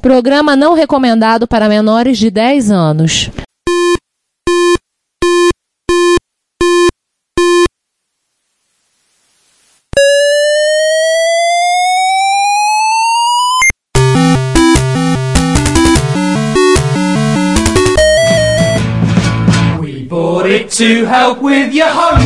[0.00, 3.30] Programa não recomendado para menores de 10 anos.
[19.80, 22.17] We bought it to help with your.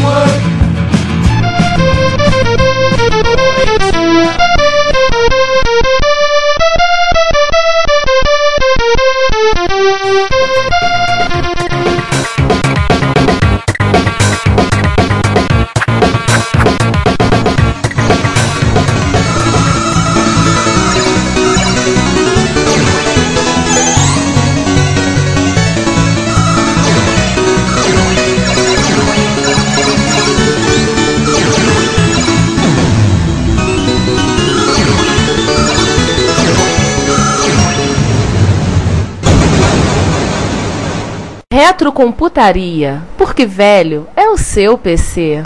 [41.64, 45.40] Retrocomputaria, porque velho é o seu PC.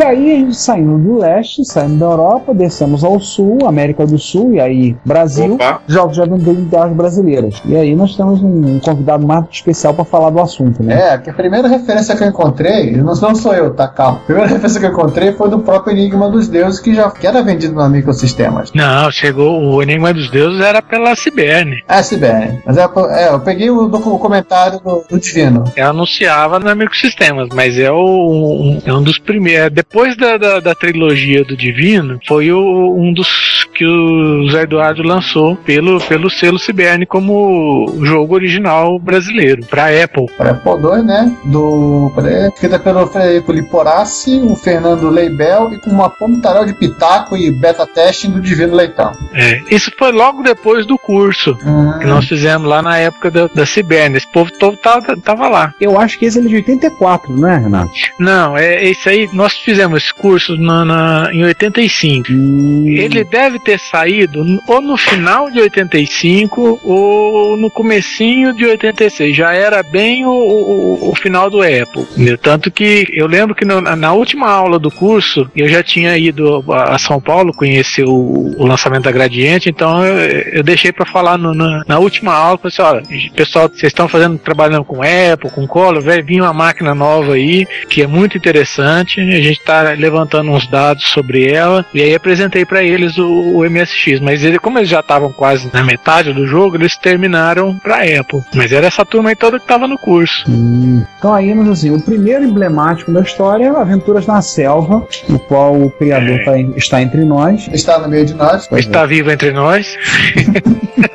[0.00, 4.18] E aí a gente saindo do leste, saindo da Europa, descemos ao sul, América do
[4.18, 5.82] Sul, e aí Brasil, Opa.
[5.86, 7.60] jogos de aventura em terras brasileiras.
[7.66, 10.94] E aí nós temos um convidado mais especial para falar do assunto, né?
[10.94, 14.20] É, que a primeira referência que eu encontrei, não, não sou eu, tá, calma.
[14.22, 17.26] A primeira referência que eu encontrei foi do próprio Enigma dos Deuses, que já que
[17.26, 18.72] era vendido no Microsistemas.
[18.74, 19.60] Não, chegou.
[19.60, 21.84] O Enigma dos Deuses era pela CBN.
[21.86, 22.62] É, SBN.
[22.64, 25.64] Mas é, é, eu peguei o, o comentário do, do Divino.
[25.76, 29.89] Ela anunciava na Microsistemas, mas é, o, um, é um dos primeiros.
[29.90, 35.02] Depois da, da, da trilogia do Divino, foi o, um dos que o Zé Eduardo
[35.02, 40.26] lançou pelo, pelo selo CBN como jogo original brasileiro, pra Apple.
[40.38, 41.36] Para Apple II, né?
[41.46, 42.12] Do.
[42.54, 47.84] Escrita pelo Frederico Liporassi, o Fernando Leibel e com uma pontarel de pitaco e beta
[47.84, 49.10] testing do Divino Leitão.
[49.34, 51.56] É, isso foi logo depois do curso
[51.98, 54.16] que nós fizemos lá na época da, da CBN.
[54.16, 55.74] Esse povo todo tava, tava lá.
[55.80, 57.90] Eu acho que esse é de 84, não é, Renato?
[58.20, 59.28] Não, é esse aí.
[59.32, 62.28] Nós fizemos esse curso na, na- em 85.
[62.30, 69.36] Ele deve ter saído ou no final de 85 ou no comecinho de 86.
[69.36, 72.02] Já era bem o, o- o final do Apple.
[72.12, 72.38] entendeu?
[72.38, 76.64] Tanto que eu lembro que na, na última aula do curso eu já tinha ido
[76.72, 80.18] a a São Paulo conhecer o, o lançamento da Gradiente, então eu,
[80.54, 82.58] eu deixei para falar no- na, na última aula.
[82.58, 86.52] Falei assim, olha, pessoal, vocês estão fazendo trabalhando com Apple, com Color, vai vir uma
[86.52, 89.20] máquina nova aí que é muito interessante.
[89.20, 93.26] A gente está levantando uns dados sobre ela e aí apresentei para eles o,
[93.58, 94.20] o MSX.
[94.20, 98.40] Mas ele, como eles já estavam quase na metade do jogo, eles terminaram para Apple.
[98.54, 100.44] Mas era essa turma aí toda que estava no curso.
[100.48, 101.04] Hum.
[101.18, 105.80] Então aí, mas assim, o primeiro emblemático da história é Aventuras na Selva, no qual
[105.80, 107.68] o criador tá em- está entre nós.
[107.72, 108.68] Está no meio de nós.
[108.72, 109.96] Está vivo entre nós.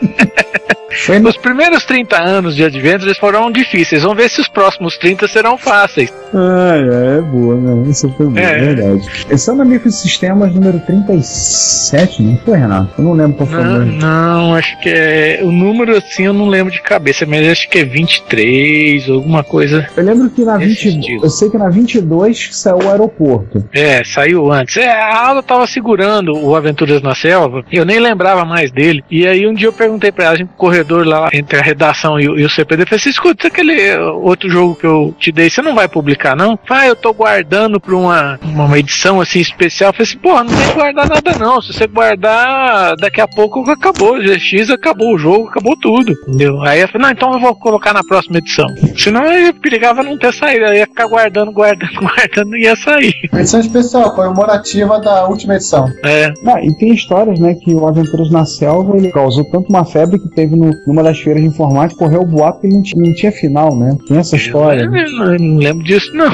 [1.27, 4.03] Os primeiros 30 anos de Adventures foram difíceis.
[4.03, 6.11] Vamos ver se os próximos 30 serão fáceis.
[6.33, 7.89] Ah, é, é boa, né?
[7.89, 8.43] Isso foi boa, É.
[8.57, 9.25] é verdade.
[9.29, 12.89] Esse é o Microsistemas número 37, não foi, Renato?
[12.97, 15.39] Eu não lembro qual foi o Não, não, acho que é.
[15.43, 19.87] O número assim eu não lembro de cabeça, mas acho que é 23, alguma coisa.
[19.95, 23.63] Eu lembro que na 20, eu sei que na 22 saiu o aeroporto.
[23.73, 24.77] É, saiu antes.
[24.77, 29.03] É, a aula tava segurando o Aventuras na Selva, eu nem lembrava mais dele.
[29.09, 31.61] E aí um dia eu perguntei pra ela, a gente, no corredor lá entre a
[31.61, 34.85] redação e o, e o CPD, eu falei assim: escuta, aquele eh, outro jogo que
[34.85, 36.57] eu te dei, você não vai publicar, não?
[36.69, 39.89] Ah, eu tô guardando pra uma, uma edição assim especial.
[39.89, 41.61] Eu falei assim, porra, não tem que guardar nada, não.
[41.61, 44.17] Se você guardar, daqui a pouco acabou.
[44.17, 46.13] O GX acabou o jogo, acabou tudo.
[46.27, 46.61] Entendeu?
[46.63, 48.67] Aí eu falei, não, então eu vou colocar na próxima edição.
[48.97, 50.65] Senão eu perigava não ter saído.
[50.65, 53.13] Eu ia ficar guardando, guardando, guardando e ia sair.
[53.33, 55.87] Edição especial, comemorativa da última edição.
[56.03, 56.33] É.
[56.45, 60.19] Ah, e tem histórias, né, que o Aventuras na Selva ele causou tanto uma febre
[60.19, 63.03] que teve no- numa das feiras de informática, correu o boato que ele não, tinha-
[63.05, 63.95] não tinha final, né?
[64.07, 64.89] Tem essa história.
[64.89, 65.05] né?
[65.05, 66.27] Eu não, não lembro disso, não.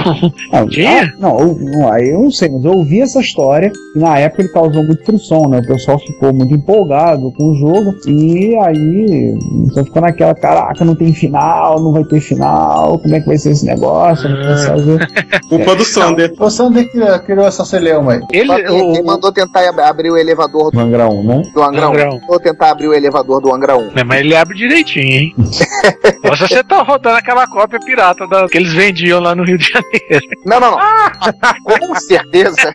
[0.51, 1.03] Ah, Tinha?
[1.03, 4.17] ah, não, eu, não, aí eu não sei, mas eu ouvi essa história e na
[4.17, 5.59] época ele causou muito frustração, né?
[5.59, 9.35] O pessoal ficou muito empolgado com o jogo e aí
[9.69, 13.37] você ficou naquela, caraca, não tem final, não vai ter final, como é que vai
[13.37, 14.27] ser esse negócio?
[14.29, 15.07] Não saber.
[15.49, 16.33] Culpa do Sander.
[16.39, 18.21] O Sander que criou essa celeuma aí.
[18.31, 18.63] Ele,
[18.93, 21.41] quem mandou tentar ab- abrir o elevador Do Angra 1, né?
[21.53, 21.91] do Angra 1?
[21.91, 22.19] Angra 1.
[22.27, 23.89] Vou tentar abrir o elevador do Angra 1.
[24.01, 25.35] É, mas ele abre direitinho, hein?
[26.25, 29.59] Ou se você tá rodando aquela cópia pirata da, que eles vendiam lá no Rio
[29.59, 30.25] de Janeiro.
[30.43, 30.79] Não, não, não.
[31.63, 32.73] Com certeza.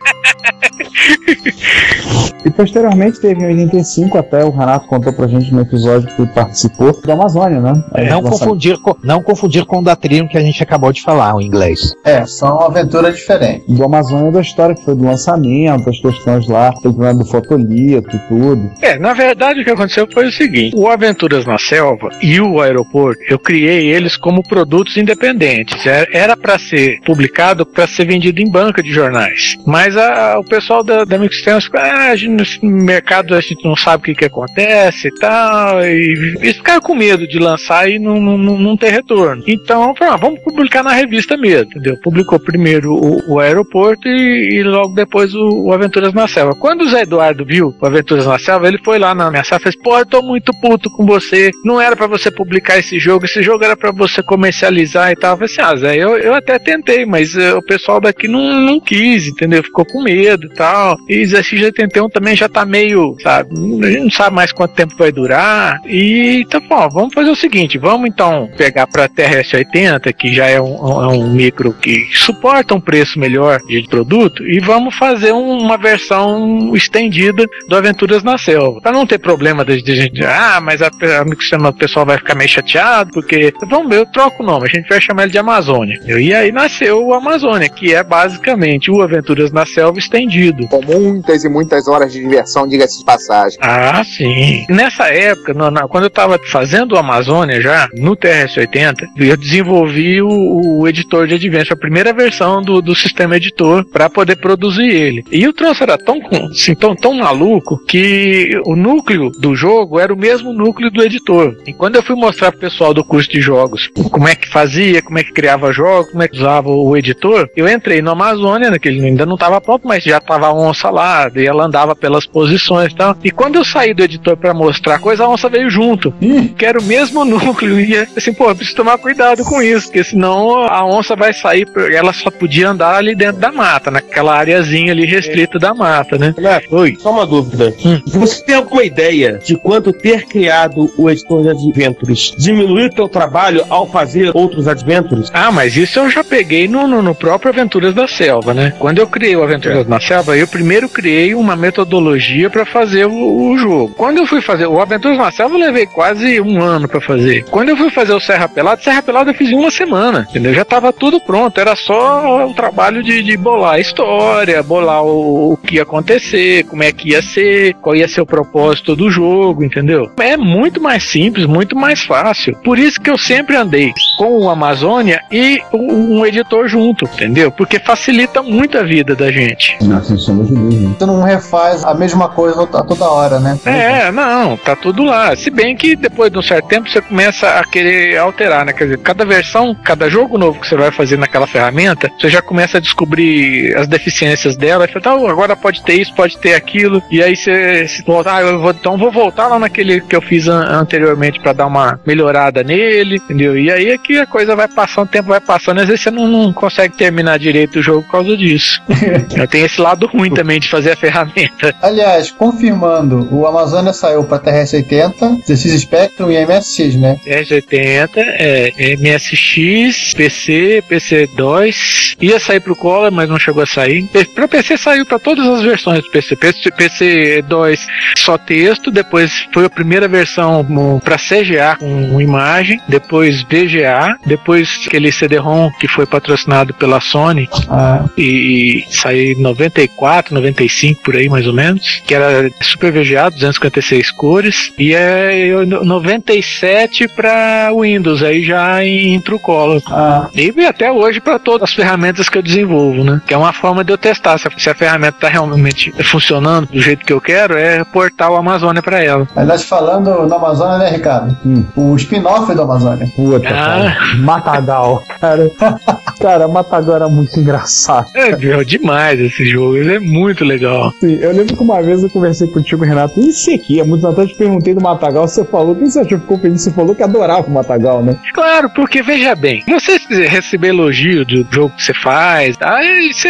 [2.45, 6.93] E posteriormente teve em 85, até o Renato contou pra gente no episódio que participou,
[6.93, 7.73] do Amazônia, né?
[7.93, 11.01] Aí, Não confundir, com, não confundir com o da Triumph que a gente acabou de
[11.01, 11.93] falar, o inglês.
[12.05, 13.67] É, são aventuras diferentes.
[13.67, 18.71] Do Amazônia da história, que foi do lançamento, as questões lá, do fotolito e tudo.
[18.81, 22.61] É, na verdade o que aconteceu foi o seguinte: o Aventuras na Selva e o
[22.61, 25.83] Aeroporto, eu criei eles como produtos independentes.
[25.87, 29.55] É- Era para ser publicado, para ser vendido em banca de jornais.
[29.65, 33.75] Mas a- o pessoal da, da Mixtens ficou, ah, gente, no mercado a gente não
[33.75, 35.81] sabe o que, que acontece e tal.
[35.83, 39.43] E eles ficaram com medo de lançar e não, não, não- ter retorno.
[39.47, 41.97] Então, falaram, ah, vamos publicar na revista mesmo, entendeu?
[42.03, 46.53] Publicou primeiro o, o Aeroporto e, e logo depois o, o Aventuras na Selva.
[46.53, 49.59] Quando o Zé Eduardo viu o Aventuras na Selva, ele foi lá na minha sala
[49.61, 51.51] e fez: Pô, eu tô muito puto com você.
[51.63, 55.31] Não era pra você publicar esse jogo, esse jogo era pra você comercializar e tal.
[55.33, 58.59] Eu falei assim: Ah, Zé, eu, eu até tentei, mas eh, o pessoal daqui não,
[58.61, 59.63] não quis, entendeu?
[59.63, 60.97] Ficou com medo e tal.
[61.09, 63.49] E Zé XG81 também já tá meio, sabe?
[63.83, 65.79] A gente não sabe mais quanto tempo vai durar.
[65.87, 70.61] E então, bom, vamos fazer o seguinte: vamos então pegar pra TRS-80, que já é
[70.61, 75.31] um, um- é um micro que suporta um preço melhor de produto, e vamos fazer
[75.31, 78.81] um- uma versão estendida do Aventuras na Selva.
[78.81, 82.35] Pra não ter problema de gente, ah, mas a, a microsistema, o pessoal vai ficar
[82.35, 85.37] meio chateado, porque, vamos ver, eu troco o nome, a gente vai chamar ele de
[85.37, 85.99] Amazônia.
[86.05, 90.67] E aí nasceu o Amazônia, que é basicamente o Aventuras na Selva estendido.
[90.67, 93.57] Com muitas e muitas horas de diversão, diga-se de passagem.
[93.61, 94.65] Ah, sim.
[94.69, 100.21] Nessa época, no- na- quando eu estava fazendo o Amazônia já, no TRS-80, eu desenvolvi
[100.21, 104.87] o, o editor de Adventure, a primeira versão do, do sistema editor, para poder produzir
[104.87, 105.23] ele.
[105.31, 106.19] E o troço era tão,
[106.51, 111.57] assim, tão, tão maluco que o núcleo do jogo era o mesmo núcleo do editor.
[111.65, 115.01] E quando eu fui mostrar pro pessoal do curso de jogos como é que fazia,
[115.01, 118.69] como é que criava jogos, como é que usava o editor, eu entrei no Amazônia,
[118.71, 121.65] né, que ele ainda não estava pronto, mas já tava a onça lá, e ela
[121.65, 123.17] andava pelas posições e tal.
[123.23, 126.13] E quando eu saí do editor para mostrar a coisa, a onça veio junto.
[126.57, 127.79] Que era o mesmo núcleo.
[127.79, 131.33] E é assim, pô, eu preciso tomar cuidado com isso, porque senão a onça vai
[131.33, 136.17] sair, ela só podia andar ali dentro da mata, naquela areazinha ali restrita da mata,
[136.17, 136.33] né?
[136.71, 136.95] Oi.
[136.99, 137.73] Só uma dúvida.
[137.85, 138.01] Hum.
[138.07, 143.63] Você tem alguma ideia de quanto ter criado o editor de Adventures diminuiu teu trabalho
[143.69, 145.31] ao fazer outros Adventures?
[145.33, 148.73] Ah, mas isso eu já peguei no, no, no próprio Aventuras da Selva, né?
[148.79, 153.51] Quando eu criei o Aventuras na Selva, eu primeiro criei uma metodologia para fazer o,
[153.51, 153.93] o jogo.
[153.95, 157.45] Quando eu fui fazer o Aventuras na Selva, eu levei quase um ano para fazer.
[157.45, 160.53] Quando eu fui fazer o Serra Pelada, Serra Pelada eu fiz em uma semana, entendeu?
[160.53, 165.53] Já tava tudo pronto, era só o trabalho de, de bolar a história, bolar o,
[165.53, 169.09] o que ia acontecer, como é que ia ser, qual ia ser o propósito do
[169.09, 170.11] jogo, entendeu?
[170.19, 172.55] É muito mais simples, muito mais fácil.
[172.63, 177.51] Por isso que eu sempre andei com o Amazônia e um editor junto, entendeu?
[177.51, 179.77] Porque facilita muito a vida da gente.
[179.81, 180.95] Não, sem sombra de dúvida.
[180.97, 183.57] Você não refaz a mesma coisa a toda hora, né?
[183.65, 185.35] É, não, tá tudo lá.
[185.35, 188.73] Se bem que depois de um certo tempo você começa a querer alterar, né?
[188.73, 192.41] Quer dizer, cada versão, cada jogo novo que você vai fazer naquela ferramenta, você já
[192.41, 194.85] começa a descobrir as deficiências dela.
[194.85, 197.01] E fala, tá, agora pode ter isso, pode ter aquilo.
[197.11, 200.21] E aí você se volta, ah, eu vou, então vou voltar lá naquele que eu
[200.21, 203.57] fiz an- anteriormente pra dar uma melhorada nele, entendeu?
[203.57, 206.11] E aí é que a coisa vai passando, o tempo vai passando, às vezes você
[206.11, 208.81] não, não consegue terminar direito o jogo por causa disso.
[209.35, 211.73] Eu tenho esse lado ruim também de fazer a ferramenta.
[211.81, 217.17] Aliás, confirmando, o Amazônia saiu para TRS-80, ZX Spectrum e MSX, né?
[217.25, 222.15] R80, é, MSX, PC, PC2.
[222.21, 224.03] Ia sair pro Cola, mas não chegou a sair.
[224.07, 226.35] P- Pra PC saiu pra todas as versões do PC.
[226.35, 227.79] PC, PC2
[228.17, 234.83] só texto, depois foi a primeira versão mo- pra CGA com imagem, depois VGA, depois
[234.87, 241.29] aquele CD-ROM que foi patrocinado pela Sony Ah, e saiu em 94, 95 por aí
[241.29, 248.21] mais ou menos, que era Super VGA, 256 cores, e é no- 97 para Windows,
[248.23, 249.81] aí já em Truecaller.
[249.87, 253.21] ah, E até hoje para todas as ferramentas que eu desenvolvo, né?
[253.25, 256.67] Que é uma forma de eu testar se a, se a ferramenta está realmente funcionando
[256.67, 259.27] do jeito que eu quero, é portar o Amazônia para ela.
[259.35, 261.35] aliás, falando no Amazônia, né, Ricardo?
[261.45, 261.63] Hum.
[261.75, 263.07] O spin-off do Amazônia.
[263.15, 263.51] Puta, Ah.
[263.51, 263.97] cara.
[264.19, 265.03] Matagal.
[265.19, 265.51] Cara,
[266.19, 268.07] cara, Matagal era muito engraçado.
[268.15, 270.91] É meu, demais esse jogo, ele é muito legal.
[270.99, 274.13] Sim, eu lembro que uma vez eu conversei contigo, Renato, isso aqui, há muitos anos
[274.15, 276.19] atrás eu te perguntei do Matagal, você falou, o que você achou?
[276.19, 278.15] Ficou feliz, você falou que adorava o Matagal, né?
[278.33, 283.29] Claro, porque veja bem, você receber elogio do jogo que você faz, aí você,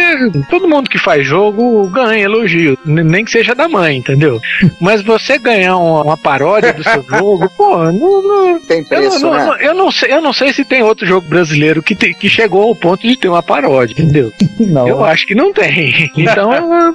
[0.50, 4.38] todo mundo que faz jogo ganha elogio, nem que seja da mãe, entendeu?
[4.80, 9.20] Mas você ganhar uma, uma paródia do seu jogo, pô, não, não- Tem eu, preço,
[9.20, 9.44] não, né?
[9.46, 12.28] não- eu não sei, eu não sei se tem outro jogo brasileiro que, te- que
[12.28, 14.32] chegou ao ponto de ter uma paródia, entendeu?
[14.58, 14.88] Não.
[14.88, 16.10] Eu acho que não tem.
[16.18, 16.50] Então,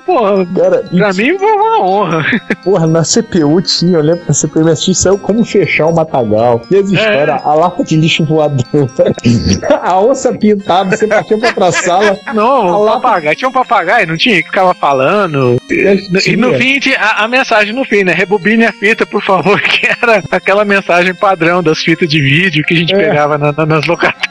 [0.06, 0.20] pô,
[0.54, 2.26] Cara, pra mim foi uma honra.
[2.64, 6.62] Porra, na CPU tinha, eu lembro que na CPU MSX saiu como fechar o matagal.
[6.70, 8.66] E as histórias, a lata de lixo voador,
[9.82, 12.18] a onça pintada, você partiu pra outra sala.
[12.34, 13.36] Não, A o lata- papagaio.
[13.36, 14.38] Tinha um papagaio, não tinha?
[14.42, 15.58] Que ficava falando.
[15.70, 18.14] E no fim, a, a mensagem no fim, né?
[18.14, 22.74] Rebobine a fita, por favor, que era aquela mensagem padrão das fitas de vídeo que
[22.74, 22.98] a gente É.
[22.98, 24.24] pegava na- na- nas locadoras.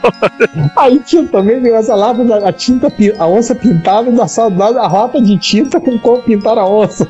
[0.76, 4.18] Aí tinha também veio essa lata, da, a tinta, a onça pintada e do
[4.58, 7.06] lado, a lata de tinta com como pintar a onça.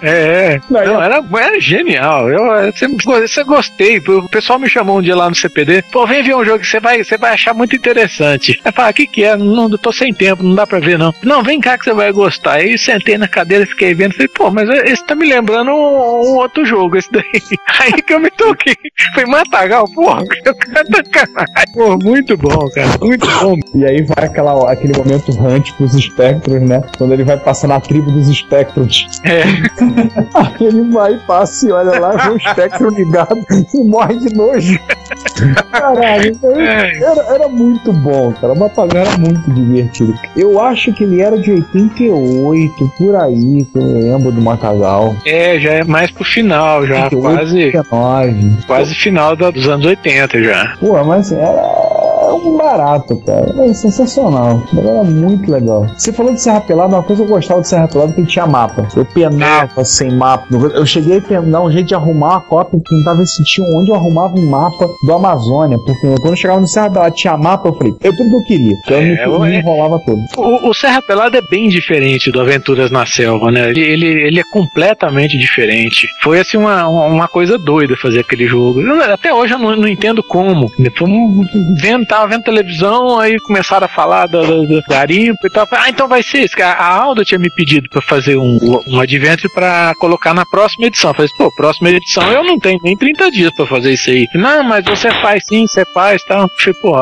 [0.00, 0.60] É, é.
[0.70, 2.28] Não, Não, era, era genial.
[2.30, 3.98] Eu, eu sempre, sempre gostei.
[3.98, 5.82] O pessoal me chamou um dia lá no CPD.
[5.90, 8.60] Pô, vem ver um jogo que você vai, você vai achar muito interessante.
[8.64, 9.36] Eu falei, o que que é?
[9.36, 11.12] Não, eu tô sem tempo, não dá pra ver não.
[11.22, 12.54] Não, vem cá que você vai gostar.
[12.54, 14.12] Aí sentei na cadeira, fiquei vendo.
[14.12, 15.74] Falei, pô, mas esse tá me lembrando um,
[16.32, 17.22] um outro jogo, esse daí.
[17.80, 18.74] Aí que eu me toquei.
[19.14, 20.22] Foi Matagal, porra.
[20.44, 21.44] Tá.
[21.72, 22.98] Pô, muito bom, cara.
[23.00, 23.56] Muito bom.
[23.74, 26.82] E aí vai aquela, aquele momento hunt pros espectros, né?
[26.98, 29.06] Quando ele vai passar na tribo dos espectros.
[29.24, 29.42] É.
[30.34, 33.36] Aí ele vai, passa e olha lá, vê o espectro ligado
[33.74, 34.78] e morre de nojo.
[35.70, 37.02] Caralho, É.
[37.02, 38.52] era, era muito bom, cara.
[38.52, 40.14] O Matagal era muito divertido.
[40.36, 45.14] Eu acho que ele era de 88, por aí, que eu lembro do Matagal.
[45.26, 47.04] É, já é mais pro final, já.
[47.04, 48.56] 88, Quase, 89.
[48.66, 50.74] quase final da- dos anos 80 já.
[50.78, 51.40] Pô, mas assim,
[52.38, 53.50] era um barato, cara.
[53.50, 54.62] Era sensacional.
[54.76, 55.86] Era muito legal.
[55.96, 58.20] Você falou de Serra Pelada, uma coisa que eu gostava de Serra Pelada é que
[58.20, 58.86] ele tinha mapa.
[58.96, 60.46] Eu penava sem mapa.
[60.74, 63.90] Eu cheguei a dar um jeito de arrumar uma cópia, tentava ver se tinha onde
[63.90, 65.78] eu arrumava um mapa do Amazônia.
[65.78, 68.44] Porque quando eu chegava no Serra Pelada tinha mapa, eu falei, eu tudo que eu
[68.44, 68.76] queria.
[68.84, 69.58] Então eu me, É, me é.
[69.60, 70.18] enrolava todo.
[70.36, 73.70] O, o Serra Pelada é bem diferente do Aventuras na Selva, né?
[73.70, 76.08] Ele, ele, ele é completamente diferente.
[76.22, 78.80] Foi assim uma, uma coisa doida fazer aquele jogo.
[78.80, 80.70] Eu- até hoje eu não, não entendo como.
[80.78, 81.42] Depois, um-
[81.80, 85.66] vendo, tava vendo televisão, aí começaram a falar do, do, do garimpo e tal.
[85.72, 86.54] Ah, então vai ser isso.
[86.62, 91.10] A Alda tinha me pedido pra fazer um, um adventure pra colocar na próxima edição.
[91.10, 94.26] Eu falei, pô, próxima edição eu não tenho nem 30 dias pra fazer isso aí.
[94.34, 96.48] Não, mas você faz sim, você faz, tal.
[96.58, 96.92] Falei, pô,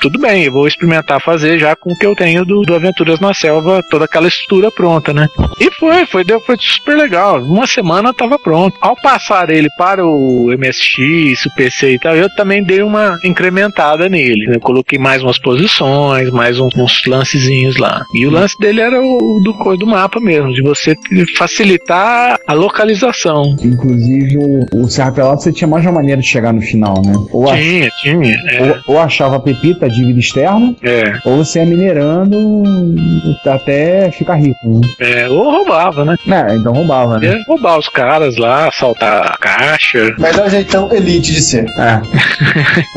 [0.00, 3.20] tudo bem, eu vou experimentar fazer já com o que eu tenho do, do Aventuras
[3.20, 5.28] na Selva, toda aquela estrutura pronta, né?
[5.60, 7.42] E foi, foi, deu, foi super legal.
[7.42, 8.76] Uma semana tava pronto.
[8.80, 14.08] Ao passar ele para o MSX, o PC e tal, eu também dei uma incrementada
[14.08, 14.46] nele.
[14.46, 14.58] né?
[14.62, 18.02] Coloquei mais umas posições, mais um- uns lancezinhos lá.
[18.14, 20.94] E o lance dele era o do, do mapa mesmo, de você
[21.36, 23.56] facilitar a localização.
[23.62, 27.12] Inclusive, o, o Serra Pelada você tinha mais uma maneira de chegar no final, né?
[27.32, 28.34] Ou, Tinha, tinha.
[28.50, 32.38] É, ou, ou achava a pepita, a dívida externa, é, ou você ia minerando
[33.46, 34.80] até ficar rico, né?
[35.00, 36.16] é, ou roubava, né?
[36.28, 37.26] É, então roubava, né?
[37.26, 40.14] Ia roubar os caras lá, assaltar a caixa.
[40.18, 41.64] Melhor jeitão elite de ser.
[41.78, 42.00] É.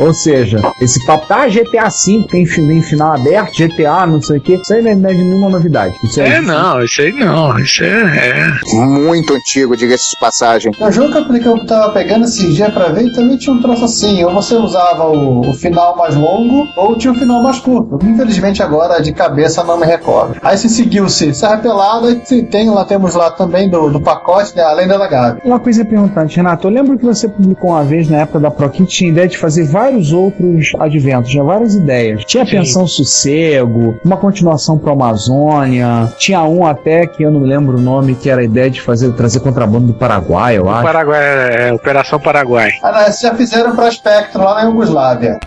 [0.02, 4.40] Ou seja, esse papo, ah, GTA V tem, tem final aberto, GTA, não sei o
[4.40, 5.94] quê, isso aí não é nenhuma novidade.
[6.04, 8.28] Isso É, não, isso aí não, isso é.
[8.28, 8.74] é.
[8.74, 10.72] Muito antigo, diga-se de passagem.
[10.78, 13.54] O jogo que eu apliquei, eu tava pegando esse dia pra ver e também tinha
[13.54, 14.22] um troço assim.
[14.24, 17.98] Ou você usava o, o final mais longo, ou tinha o final mais curto.
[18.04, 20.36] Infelizmente agora de cabeça não me recordo.
[20.42, 24.54] Aí se seguiu-se Serra Pelada e se tem, lá temos lá também do, do pacote,
[24.54, 24.62] né?
[24.62, 25.40] A Lenda da Gabi.
[25.44, 28.86] Uma coisa perguntante, Renato, eu lembro que você publicou uma vez na época da ProKit,
[28.86, 32.24] tinha ideia de fazer vários outros adventos, tinha várias ideias.
[32.24, 32.50] Tinha Sim.
[32.52, 38.14] Pensão Sossego, uma continuação pro Amazônia, tinha um até que eu não lembro o nome,
[38.14, 40.82] que era a ideia de fazer, trazer contrabando do Paraguai, eu acho.
[40.82, 42.70] Paraguai, é, Operação Paraguai.
[42.82, 45.38] Ah, não, já fizeram pra Spectrum lá na Yugoslávia.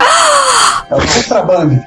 [0.90, 1.80] É o contrabando.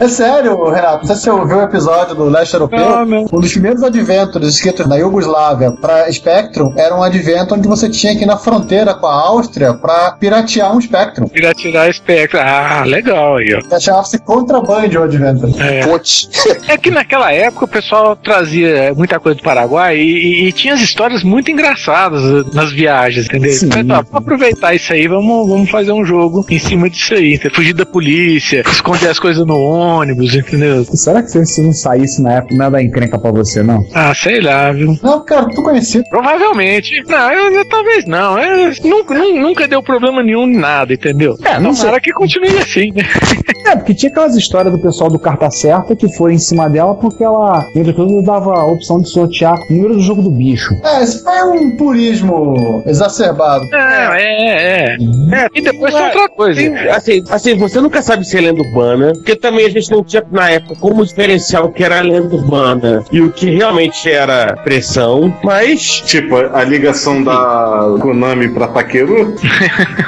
[0.00, 2.78] É sério, Renato, não sei se você ouviu o episódio do Leste Europeu.
[2.78, 3.26] Não, não.
[3.32, 8.14] Um dos primeiros adventures escritos na Iugoslávia para Spectrum era um advento onde você tinha
[8.16, 11.28] que ir na fronteira com a Áustria para piratear um Spectrum.
[11.34, 12.38] Irá tirar espectro.
[12.40, 13.78] Ah, legal aí, ó.
[13.80, 15.54] Chamava-se Contraband o adventure.
[15.60, 15.86] É.
[15.86, 16.28] Putz.
[16.68, 20.02] É que naquela época o pessoal trazia muita coisa do Paraguai e,
[20.44, 23.52] e- e tinha as histórias muito engraçadas nas viagens, entendeu?
[23.52, 23.68] Sim.
[23.68, 27.38] Mas, ó, vamos aproveitar isso aí, vamos, vamos fazer um jogo em cima disso aí.
[27.52, 30.84] Fugir da polícia, esconder as coisas no ônibus, entendeu?
[30.84, 33.84] Será que se não saísse na época, não ia dar encrenca pra você, não?
[33.94, 34.98] Ah, sei lá, viu?
[35.02, 36.04] Não, cara, tu conhecido.
[36.10, 37.02] Provavelmente.
[37.06, 38.38] Não, eu, eu- talvez não.
[38.38, 41.36] Eu- nunca, nun- nunca deu problema nenhum em nada, entendeu?
[41.44, 41.84] É, não sei.
[41.86, 43.02] Tomara que continue assim, né?
[43.68, 46.94] É, porque tinha aquelas histórias do pessoal do Carta Certa que foram em cima dela
[46.94, 50.74] porque ela, entre tudo, dava a opção de sortear o número do jogo do bicho.
[50.84, 53.64] É, esse foi um purismo exacerbado.
[53.74, 54.96] É, é, é.
[55.32, 56.60] É, E depois tem outra coisa.
[56.60, 60.02] Tem- assim, assim, você nunca sabe se é lenda urbana, porque também a gente não
[60.02, 64.56] tinha na época como diferenciar o que era lenda urbana e o que realmente era
[64.64, 69.34] pressão, mas Tipo, a ligação da Konami pra Takeru,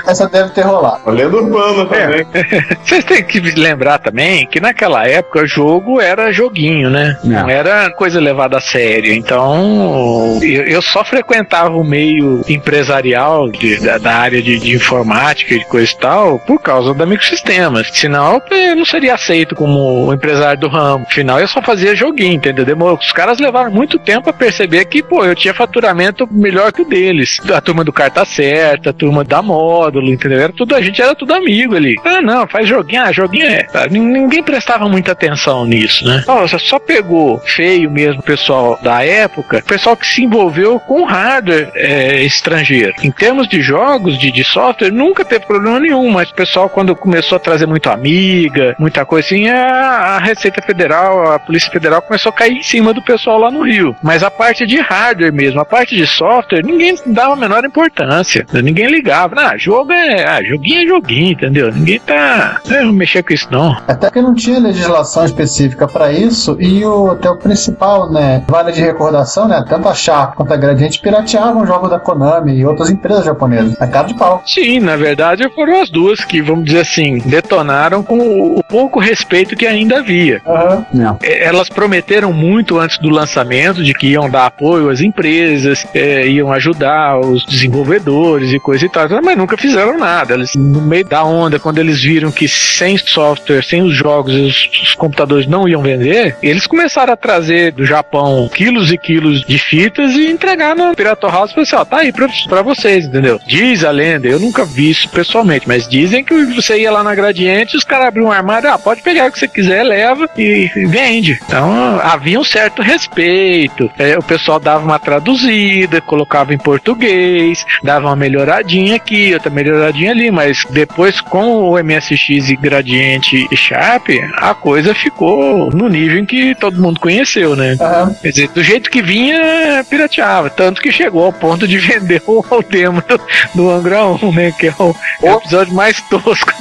[0.07, 1.01] Essa deve ter rolado.
[1.07, 2.27] a lenda urbana também.
[2.85, 7.19] Vocês têm que lembrar também que naquela época jogo era joguinho, né?
[7.25, 9.13] Não, era coisa levada a sério.
[9.13, 15.55] Então eu, eu só frequentava o meio empresarial de, da, da, área de, de, informática
[15.55, 17.89] e coisa e tal por causa da microsistemas.
[17.93, 21.05] Senão eu não seria aceito como empresário do ramo.
[21.07, 22.65] Afinal, eu só fazia joguinho, entendeu?
[22.65, 22.99] Demorou.
[22.99, 26.85] Os caras levaram muito tempo a perceber que, pô, eu tinha faturamento melhor que o
[26.85, 27.39] deles.
[27.53, 30.41] A turma do carta certa, a turma da módulo, entendeu?
[30.41, 31.97] Era tudo, a gente era tudo amigo ali.
[32.05, 33.63] Ah, não, faz joguinho, ah, joguinho é.
[33.65, 36.25] Tá, ninguém prestava muita atenção nisso, né?
[36.27, 41.05] Nossa, só pegou feio mesmo o pessoal da época, o pessoal que se envolveu com
[41.05, 42.93] hardware é, estrangeiro.
[43.03, 46.95] Em termos de jogos, de, de software, nunca teve problema nenhum, mas o pessoal, quando
[46.97, 52.03] começou a trazer muito amiga, muita coisa assim, a, a Receita Federal, a Polícia Federal
[52.03, 53.95] começou a cair em cima do pessoal lá no Rio.
[54.03, 58.47] Mas a parte de hardware mesmo, a parte de software, ninguém dava a menor importância.
[58.53, 59.35] Ninguém ligava.
[59.39, 60.25] Ah, jogo é.
[60.25, 61.73] Ah, joguinho é joguinho, entendeu?
[61.73, 62.61] Ninguém tá.
[62.71, 62.93] É, não
[63.31, 63.77] isso, não.
[63.87, 68.43] Até que não tinha legislação específica para isso e o, até o principal, né?
[68.49, 69.65] Vale de recordação, né?
[69.69, 73.77] Tanto a Sharp quanto a Gradiente pirateavam jogos da Konami e outras empresas japonesas.
[73.81, 74.43] É cara de pau.
[74.47, 78.19] Sim, na verdade foram as duas que, vamos dizer assim, detonaram com
[78.57, 80.41] o pouco respeito que ainda havia.
[80.47, 81.17] Uhum.
[81.23, 86.53] Elas prometeram muito antes do lançamento de que iam dar apoio às empresas, é, iam
[86.53, 90.35] ajudar os desenvolvedores e coisa e tal, mas nunca fizeram nada.
[90.35, 94.71] Eles, no meio da onda, quando eles viram que sem software, sem os jogos, os,
[94.83, 99.59] os computadores não iam vender, eles começaram a trazer do Japão quilos e quilos de
[99.59, 103.41] fitas e entregar no Pirata House e assim, ó, tá aí pra, vocês, entendeu?
[103.47, 107.15] Diz a lenda, eu nunca vi isso pessoalmente, mas dizem que você ia lá na
[107.15, 110.71] Gradiente, os caras abriam um armário, ah, pode pegar o que você quiser, leva e
[110.87, 111.39] vende.
[111.47, 113.91] Então havia um certo respeito.
[113.99, 120.11] É, o pessoal dava uma traduzida, colocava em português, dava uma melhoradinha aqui, outra melhoradinha
[120.11, 126.19] ali, mas depois com o MSX e Gradiente e Sharp, a coisa ficou no nível
[126.19, 127.77] em que todo mundo conheceu, né?
[127.81, 128.15] Uhum.
[128.15, 130.51] Quer dizer, do jeito que vinha, pirateava.
[130.51, 133.21] Tanto que chegou ao ponto de vender o, o demo do,
[133.55, 134.53] do Angra 1, né?
[134.53, 136.53] Que é o, é o episódio mais tosco.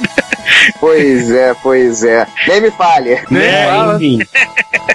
[0.78, 2.26] Pois é, pois é.
[2.48, 3.20] Nem me fale.
[3.30, 4.18] Né, enfim.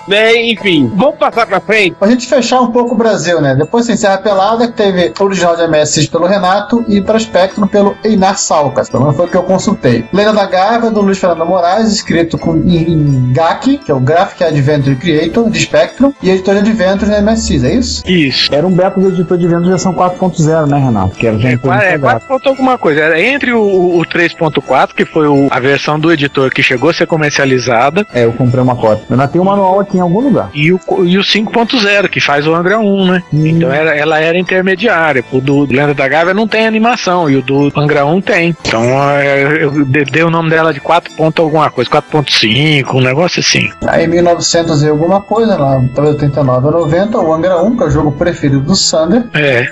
[0.08, 1.96] né, enfim, vamos passar pra frente.
[1.96, 3.56] Pra gente fechar um pouco o Brasil, né?
[3.56, 7.20] Depois se encerra a pelada, que teve o original de MSX pelo Renato e para
[7.20, 8.90] Spectrum pelo Einar Salcas.
[8.90, 10.08] Pelo menos foi o que eu consultei.
[10.12, 14.00] Lenda da Gaiva, do Luiz Fernando Moraes, escrito com, em, em GAC, que é o
[14.00, 18.04] Graphic Adventure Creator de Spectrum, e editor de Adventures na MSX, é isso?
[18.08, 18.54] Isso.
[18.54, 21.16] Era um beta do editor de Adventures versão 4.0, né, Renato?
[21.16, 21.54] Que era já É,
[21.94, 23.02] é 4 ponto alguma coisa.
[23.02, 26.90] Era entre o, o- o 3.4, que foi o- a versão do editor que chegou
[26.90, 29.04] a ser comercializada, É, eu comprei uma cópia.
[29.10, 30.50] Eu ainda tenho um manual aqui em algum lugar.
[30.54, 33.24] e o, e o 5.0, que faz o Angra 1, né?
[33.34, 35.24] Então era, ela era intermediária.
[35.32, 38.56] O do Lenda da Gávea não tem animação, e o do Angra 1 tem.
[38.68, 43.02] Então é, eu de- dei o nome dela de 4 ponto alguma coisa, 4.5, um
[43.02, 43.70] negócio assim.
[43.88, 47.84] Aí em 1900 e alguma coisa, lá, talvez 89 ou 90, o Angra 1, que
[47.84, 49.26] é o jogo preferido do Sander.
[49.34, 49.68] É.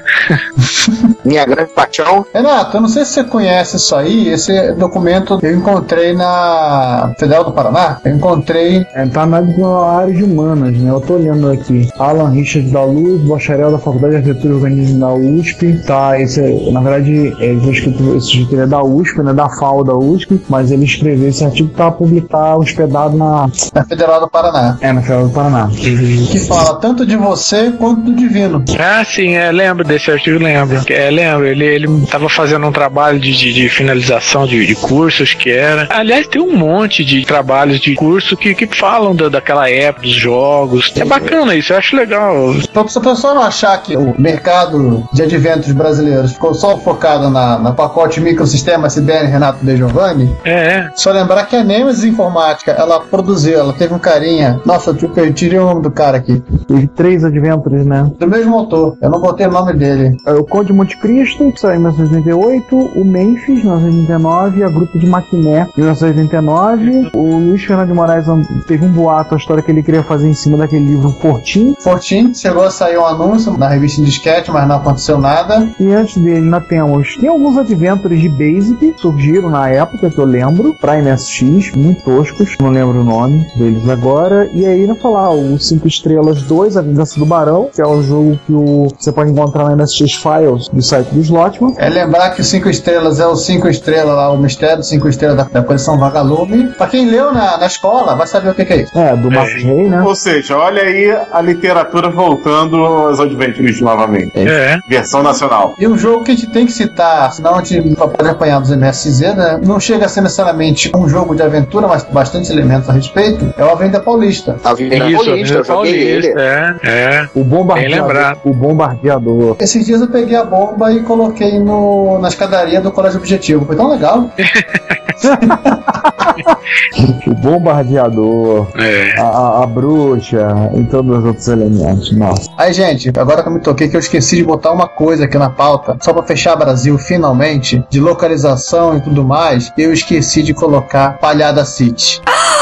[1.23, 2.25] Minha grande paixão.
[2.33, 7.43] Renato, eu não sei se você conhece isso aí, esse documento eu encontrei na Federal
[7.43, 7.99] do Paraná.
[8.03, 8.85] Eu encontrei.
[8.93, 10.89] É, tá na área de humanas, né?
[10.89, 11.89] Eu tô olhando aqui.
[11.97, 15.81] Alan Richard da Luz, bacharel da Faculdade de Arquitetura e Urbanismo da USP.
[15.85, 19.33] Tá, esse, é- na verdade, é, ele foi escrito, esse ele é da USP, né?
[19.33, 23.49] Da FAO da USP, mas ele escreveu esse artigo pra publicar hospedado na.
[23.73, 24.77] Na Federal do Paraná.
[24.81, 25.69] É, na Federal do Paraná.
[25.73, 28.63] Que fala tanto de você quanto do divino.
[28.77, 30.81] Ah, sim, é, lembro desse artigo, lembro.
[30.89, 35.33] É, lembro, ele, ele tava fazendo um trabalho de, de, de finalização de, de cursos
[35.33, 35.87] que era.
[35.89, 40.15] Aliás, tem um monte de trabalhos de curso que, que falam da, daquela época, dos
[40.15, 40.91] jogos.
[40.95, 42.53] É bacana isso, eu acho legal.
[42.55, 47.29] Então, se a pessoa não achar que o mercado de adventos brasileiros ficou só focado
[47.29, 52.71] na, na pacote microsistema CBN Renato De Giovanni, É, só lembrar que a Nemesis Informática,
[52.73, 54.59] ela produziu, ela teve um carinha.
[54.65, 56.43] Nossa, eu te- tirei o nome do cara aqui.
[56.67, 58.11] Teve três Adventures, né?
[58.19, 60.15] Do mesmo autor, eu não botei o nome dele.
[60.27, 65.07] É, O Conde Monte Cristo, que saiu em 1988, o Memphis, 1989, a Grupo de
[65.07, 67.09] Maquiné, 1989.
[67.15, 68.25] O Luiz Fernando de Moraes
[68.67, 71.75] teve um boato, a história que ele queria fazer em cima daquele livro Fortim.
[71.79, 75.67] Fortin, chegou a sair um anúncio na revista em disquete, mas não aconteceu nada.
[75.79, 77.15] E antes dele, nós temos.
[77.17, 82.03] Tem alguns adventures de Basic que surgiram na época, que eu lembro, pra MSX, muito
[82.03, 84.49] toscos, não lembro o nome deles agora.
[84.53, 88.01] E aí, não falar, o 5 Estrelas 2, A Vingança do Barão, que é o
[88.01, 91.73] jogo que o, você pode encontrar na MSX Files do site do Slotman.
[91.77, 95.07] É lembrar que o 5 estrelas é o 5 estrelas lá, o mistério do 5
[95.07, 96.67] estrelas da, da coleção Vagalume.
[96.77, 98.97] Pra quem leu na, na escola, vai saber o que, que é isso.
[98.97, 100.01] É, do Marcos Rey, né?
[100.01, 104.31] Ou seja, olha aí a literatura voltando aos Adventures novamente.
[104.35, 104.79] é.
[104.87, 105.73] Versão nacional.
[105.79, 108.69] E um jogo que a gente tem que citar, senão a gente pode apanhar dos
[108.69, 109.59] MSZ, né?
[109.63, 113.53] Não chega a ser necessariamente um jogo de aventura, mas com bastante elementos a respeito,
[113.57, 114.57] é o Avenida Paulista.
[114.63, 116.27] Avenida Isso, Paulista, joguei ele.
[116.27, 117.29] é, é.
[117.33, 118.37] O bombardeador.
[118.43, 119.55] O bombardeador.
[119.59, 123.65] Esses dias eu peguei a bomba e coloquei no, na escadaria do Colégio Objetivo.
[123.65, 124.29] Foi tão legal.
[127.27, 128.67] O bombardeador.
[128.77, 129.19] É.
[129.19, 132.11] A, a- a bruxa e todos os outros elementos.
[132.15, 132.49] Nossa.
[132.57, 135.37] Aí, gente, agora que eu me toquei que eu esqueci de botar uma coisa aqui
[135.37, 140.53] na pauta, só pra fechar Brasil finalmente, de localização e tudo mais, eu esqueci de
[140.53, 142.21] colocar Palhada City.
[142.25, 142.31] Pô,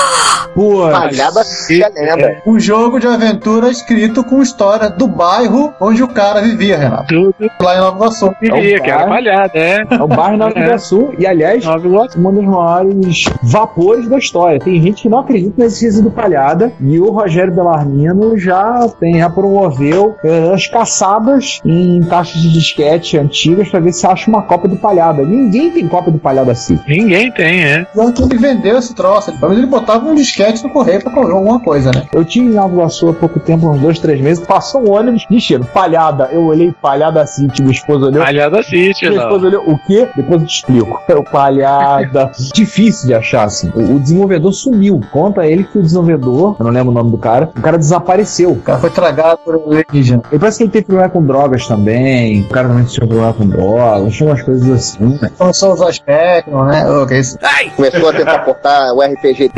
[0.56, 2.42] Palhada se lembra.
[2.46, 7.08] Um jogo de aventura escrito com história do bairro onde o cara vivia, Renato.
[7.08, 8.32] Tudo Lá em Nova Iguaçu.
[8.40, 9.10] queria, o que era bar.
[9.10, 9.84] palhada, é.
[9.90, 10.66] é o bairro Nova É.
[10.66, 11.14] Iguaçu.
[11.18, 12.20] E, aliás, Nova Iguaçu.
[12.20, 14.60] um dos maiores vapores da história.
[14.60, 19.20] Tem gente que não acredita na existência do Palhada e o Rogério Belarmino já, tem,
[19.20, 24.42] já promoveu eh, as caçadas em taxas de disquete antigas pra ver se acha uma
[24.44, 25.24] cópia do Palhada.
[25.24, 26.80] Ninguém tem cópia do Palhada assim.
[26.88, 27.88] Ninguém tem, é.
[27.96, 29.32] Então ele vendeu esse troço.
[29.32, 32.04] Pelo menos ele botava um disquete no correio pra correr alguma coisa, né?
[32.14, 35.26] Eu tinha em Nova Iguaçu há pouco tempo, uns dois, três meses, passou um ônibus
[35.30, 36.30] dizendo Palhada.
[36.32, 38.24] Eu olhei Palhada City, minha esposa olhou.
[38.24, 39.28] Palhada assiste, Minha não.
[39.28, 40.08] esposa olhou, o quê?
[40.16, 41.02] Depois eu te explico.
[41.12, 42.32] É o palhada.
[42.54, 43.70] Difícil de achar, assim.
[43.76, 45.02] O, o desenvolvedor sumiu.
[45.12, 48.52] Conta ele que o desenvolvedor, eu não lembro o nome do cara, o cara desapareceu.
[48.52, 50.22] O cara foi tragado por alienígena.
[50.32, 52.42] E parece que ele teve problema com drogas também.
[52.42, 55.20] O cara também tinha problema com drogas, tinha umas coisas assim.
[55.22, 55.30] né?
[55.38, 56.86] Começou a usar Spectrum, né?
[57.12, 57.38] Isso?
[57.76, 59.50] Começou a tentar portar o RPG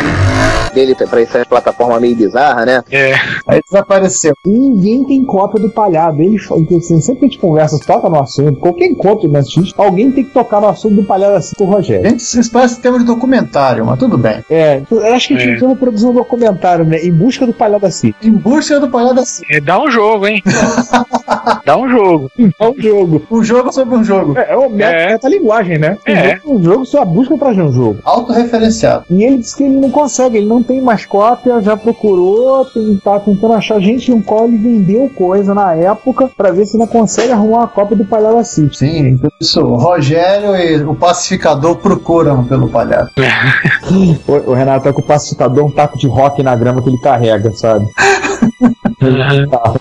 [0.73, 2.83] dele pra essa plataforma meio bizarra, né?
[2.91, 3.13] É.
[3.47, 4.33] Aí desapareceu.
[4.45, 6.21] E ninguém tem cópia do palhado.
[6.21, 10.23] Ele, sempre que a gente conversa, toca no assunto, qualquer encontro nesse X, alguém tem
[10.23, 12.09] que tocar no assunto do palhado assim com o Rogério.
[12.09, 14.43] Gente, isso parece tema de documentário, mas tudo bem.
[14.49, 15.51] É, eu acho que a gente É.
[15.57, 16.97] precisa produzir um documentário, né?
[17.03, 18.13] Em busca do palhado assim.
[18.21, 19.43] Em busca do palhado assim.
[19.49, 20.41] É, Dá um jogo, hein?
[21.65, 22.31] Dá um jogo.
[22.59, 23.21] É um jogo.
[23.31, 24.37] Um jogo sobre um jogo.
[24.37, 25.13] É, é o meta, É.
[25.13, 25.97] metalinguagem, né?
[26.07, 26.35] Um É.
[26.37, 27.97] jogo, um jogo, só a busca pra um jogo.
[28.03, 29.05] Autorreferenciado.
[29.09, 32.97] E ele disse que ele não consegue, ele não tem mais cópia, já procurou, tem,
[33.03, 36.87] tá tentando achar gente no qual ele vendeu coisa na época pra ver se não
[36.87, 38.77] consegue arrumar uma cópia do City.
[38.77, 39.61] Sim, isso.
[39.61, 43.11] O Rogério e o pacificador procuram pelo palhaço.
[44.27, 46.99] O, o Renato é com o pacificador um taco de rock na grama que ele
[46.99, 47.85] carrega, sabe?
[49.49, 49.73] Tá.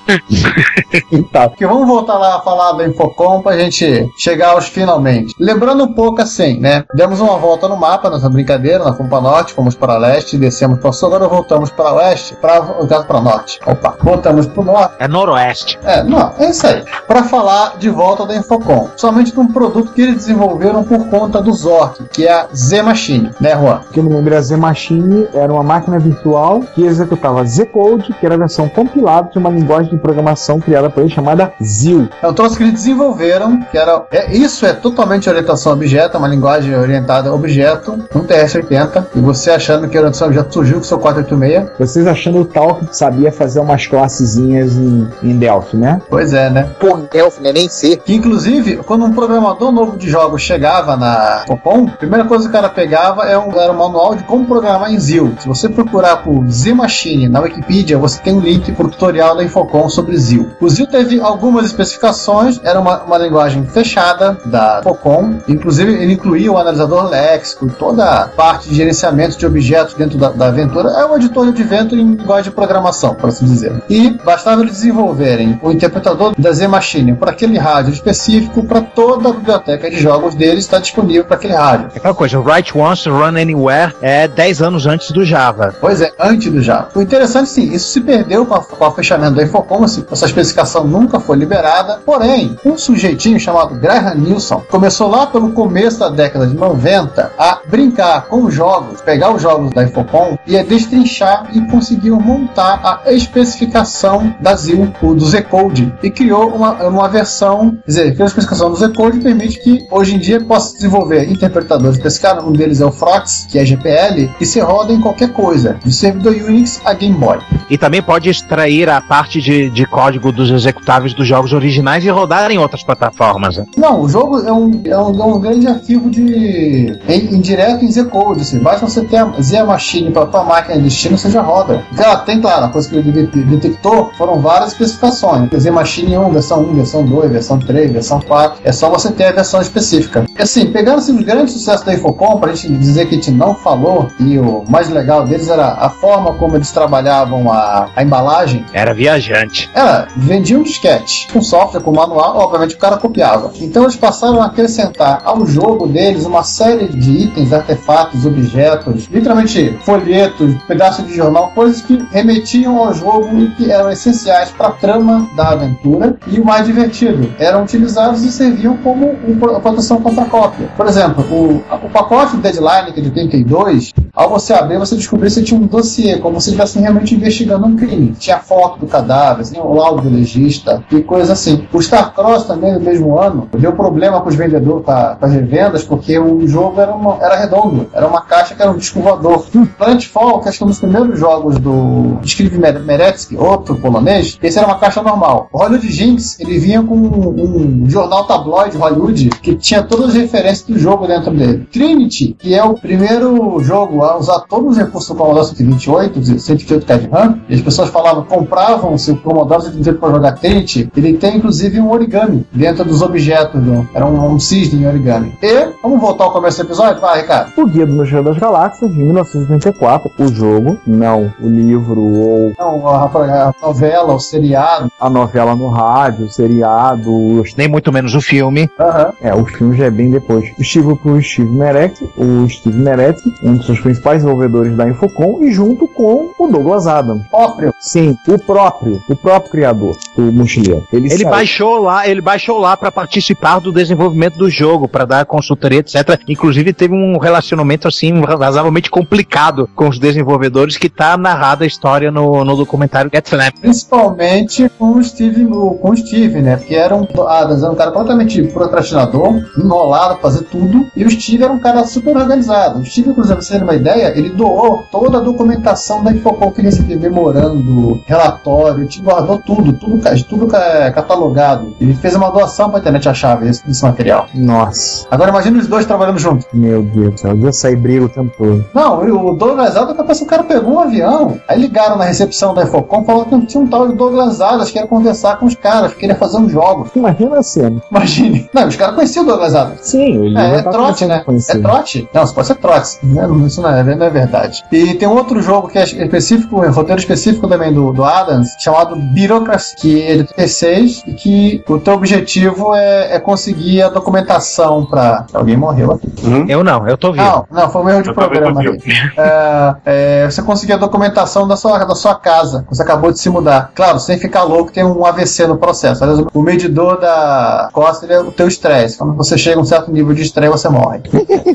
[1.32, 1.48] tá.
[1.48, 5.34] Porque vamos voltar lá a falar do Infocom pra gente chegar aos finalmente.
[5.38, 6.84] Lembrando um pouco assim, né?
[6.94, 10.78] Demos uma volta no mapa nessa brincadeira, nós fomos pra norte, fomos para leste, descemos
[10.78, 13.60] para sul, agora voltamos para oeste, para no caso para norte.
[13.66, 14.94] Opa, voltamos pro norte.
[14.98, 15.78] É noroeste.
[15.84, 16.84] É, não, é isso aí.
[17.06, 21.40] Para falar de volta da Infocom, somente de um produto que eles desenvolveram por conta
[21.40, 23.80] do Zork, que é a Z Machine, né, Juan?
[23.88, 28.14] O que eu me lembro, a Z Machine era uma máquina virtual que executava Z-Code,
[28.18, 32.08] que era a versão compilada de uma linguagem de programação criada por ele chamada ZIL.
[32.22, 34.04] É um troço que eles desenvolveram, que era.
[34.10, 39.06] É, isso é totalmente orientação a objeto, é uma linguagem orientada a objeto, um TS-80,
[39.14, 41.78] e você achando que a orientação a objeto surgiu com o seu 486.
[41.78, 46.00] Vocês achando o tal que sabia fazer umas classezinhas em, em Delphi, né?
[46.08, 46.68] Pois é, né?
[46.78, 47.52] Por Delphi, né?
[47.52, 47.96] Nem C.
[47.96, 52.50] Que inclusive, quando um programador novo de jogos chegava na Copom, a primeira coisa que
[52.50, 55.34] o cara pegava é um, era um manual de como programar em ZIL.
[55.38, 59.42] Se você procurar por Z Machine na Wikipedia, você tem um link pro tutorial da
[59.42, 60.48] Infocom sobre ZIL.
[60.60, 66.52] O ZIL teve algumas especificações, era uma, uma linguagem fechada da Infocom, inclusive ele incluía
[66.52, 70.90] o analisador léxico, toda a parte de gerenciamento de objetos dentro da, da aventura.
[70.90, 73.82] É um editor de advento em linguagem de programação, por assim dizer.
[73.90, 79.30] E bastava eles desenvolverem o interpretador da Z Machine para aquele rádio específico, para toda
[79.30, 81.88] a biblioteca de jogos deles está disponível para aquele rádio.
[81.94, 85.74] É aquela coisa, write once, run anywhere, é 10 anos antes do Java.
[85.80, 86.88] Pois é, antes do Java.
[86.94, 90.26] O interessante, sim, isso se perdeu com, a, com o fechamento da Infocom, esse- essa
[90.26, 92.00] especificação nunca foi liberada.
[92.04, 97.58] Porém, um sujeitinho chamado Graham Nilsson começou lá pelo começo da década de 90 a
[97.68, 103.00] brincar com os jogos, pegar os jogos da Infocom e a destrinchar e conseguiu montar
[103.04, 108.26] a especificação da ZIL, do Z-Code, e criou uma, uma versão, quer dizer, criou a
[108.26, 112.52] especificação do Z-Code e permite que hoje em dia possa desenvolver interpretadores desse cara, um
[112.52, 116.32] deles é o Frox, que é GPL, e se roda em qualquer coisa, de servidor
[116.34, 117.38] Unix a Game Boy.
[117.70, 122.08] E também pode extrair a parte de, de código dos executáveis dos jogos originais e
[122.08, 123.56] rodar em outras plataformas.
[123.56, 123.66] né?
[123.76, 126.98] Não, o jogo é um, é um, é um grande arquivo de.
[127.08, 128.40] Em, em direto em Z-Code.
[128.42, 131.82] Assim, basta você ter a Z Machine para tua máquina de destino, você já roda.
[131.96, 135.48] Ela tem, claro, a coisa que ele de- detectou foram várias especificações.
[135.56, 138.60] Z Machine 1, versão 1, versão 2, versão 3, versão 4.
[138.64, 140.24] É só você ter a versão específica.
[140.38, 143.54] Assim, pegando assim, os grandes sucessos da Infocom, pra gente dizer que a gente não
[143.54, 148.61] falou, e o mais legal deles era a forma como eles trabalhavam a, a embalagem.
[148.72, 149.70] Era viajante.
[149.74, 153.52] Era, vendia um disquete, um software com manual, obviamente o cara copiava.
[153.60, 159.78] Então eles passaram a acrescentar ao jogo deles uma série de itens, artefatos, objetos, literalmente
[159.84, 164.72] folhetos, pedaços de jornal, coisas que remetiam ao jogo e que eram essenciais para a
[164.72, 166.16] trama da aventura.
[166.26, 170.68] E o mais divertido, eram utilizados e serviam como uma proteção contra cópia.
[170.76, 175.30] Por exemplo, o, o pacote Deadline, que é de 82, ao você abrir, você descobria
[175.30, 178.14] que tinha um dossiê, como se estivesse realmente investigando um crime.
[178.18, 181.66] Tinha foto do cadáver, tinha o laudo do legista e coisas assim.
[181.72, 185.32] O Starcross também, no mesmo ano, deu problema com os vendedores, com, a, com as
[185.32, 189.00] revendas, porque o jogo era, uma, era redondo, era uma caixa que era um disco
[189.00, 189.46] voador.
[189.78, 194.58] Planetfall, que acho que é um dos primeiros jogos do Skriv Meretsky, outro polonês, esse
[194.58, 195.48] era uma caixa normal.
[195.50, 200.14] O Hollywood Jinx, ele vinha com um, um jornal tabloide Hollywood que tinha todas as
[200.14, 201.66] referências do jogo dentro dele.
[201.72, 206.86] Trinity, que é o primeiro jogo a usar todos os recursos do Commodore 128, 128
[206.86, 211.14] K de RAM, e as pessoas falavam, compravam seu Commodore 128 para jogar Trinity, ele
[211.14, 215.32] tem inclusive um origami dentro dos objetos, do, era um, um cisne em origami.
[215.42, 217.00] E, vamos voltar ao começo do episódio?
[217.00, 217.52] Vai, Ricardo.
[217.56, 222.88] O Guia do Mochileiro das Galáxias, de 1984, o jogo, não o livro ou Não,
[222.88, 224.90] a, a novela, o seriado.
[225.00, 228.68] a novela no rádio, o seriado, os- Nem muito menos o filme.
[228.78, 229.12] Aham.
[229.20, 230.50] é, o filme já é bem depois.
[230.58, 235.50] Estive pro Steve Meretz, o Steve Meretz, um dos seus principais desenvolvedores da Infocom, e
[235.52, 237.22] junto com o Douglas Adams.
[237.28, 237.72] Próprio.
[237.80, 240.86] Sim, o próprio, o próprio criador do mochileiro.
[240.92, 245.26] Ele, Ele baixou lá, ele baixou lá para participar do desenvolvimento do jogo, para dar
[245.26, 246.20] consultoria, etc.
[246.28, 252.10] Inclusive teve um relacionamento assim razoavelmente complicado com os desenvolvedores que tá narrada a história
[252.10, 253.54] no, no documentário Get Snap.
[253.60, 256.56] Principalmente com o Steve, com o Steve, né?
[256.56, 261.44] Porque era um, Adams era um cara completamente procrastinador, enrolado, fazer tudo, e o Steve
[261.44, 262.80] era um cara super organizado.
[262.80, 266.50] O Steve, inclusive, pra você ter uma ideia, ele doou toda a documentação da Infocom
[266.50, 271.74] que ele recebia, memorando, relatório, ele guardou tudo, tudo, tudo ca- catalogado.
[271.80, 274.26] Ele fez uma doação pra internet a chave desse, desse material.
[274.34, 276.46] Nossa, Agora imagina os dois trabalhando juntos.
[276.52, 278.64] meu Deus do céu, eu sair briga o tempo todo.
[278.74, 281.38] Não, e o Douglas Adams, que o cara pegou um avião.
[281.48, 284.78] Aí ligaram na recepção da Infocom, falou que tinha um tal de Douglas Adams que
[284.78, 286.90] ia conversar com os caras, que queria fazer um jogo.
[286.94, 287.82] Imagina a cena.
[287.90, 288.48] Imagine.
[288.52, 289.80] Não, os caras conheciam o Douglas Adams.
[289.82, 291.20] Sim, ele É, é trote, né?
[291.24, 291.56] conhecer.
[291.56, 292.08] É trote?
[292.12, 292.98] Não, isso pode ser trote.
[293.02, 293.26] né?
[293.46, 294.62] Isso não é, não é verdade.
[294.72, 298.54] E tem um outro jogo que é específico, um roteiro específico também do, do Adams,
[298.58, 303.88] chamado Bureaucracy, que é de 36 e que o teu objetivo é, é conseguir a
[303.88, 305.26] documentação pra.
[305.32, 306.12] Alguém morreu aqui.
[306.48, 307.24] Eu não, eu tô vivo.
[307.24, 308.60] Não, não, foi um erro de Eu programa.
[308.60, 308.82] ali.
[309.16, 312.64] É, é, você conseguir a documentação da sua, da sua casa.
[312.68, 313.70] Você acabou de se mudar.
[313.74, 316.04] Claro, sem ficar louco, tem um AVC no processo.
[316.04, 318.98] Aliás, o medidor da costa ele é o teu estresse.
[318.98, 321.00] Quando você chega a um certo nível de estresse, você morre.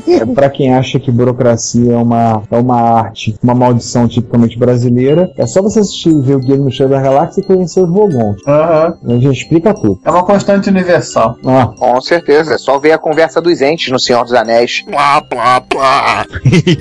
[0.08, 5.30] É, pra quem acha que burocracia é uma, é uma arte, uma maldição tipicamente brasileira,
[5.36, 7.90] é só você assistir e ver o Guia do Mochileiro da Galáxia e conhecer os
[7.90, 8.36] Vogons.
[8.46, 8.94] Aham.
[9.04, 10.00] A gente explica tudo.
[10.02, 11.36] É uma constante universal.
[11.44, 14.82] Ah, Com certeza, é só ver a conversa dos entes no Senhor dos Anéis.
[14.82, 16.26] Plá, plá, plá.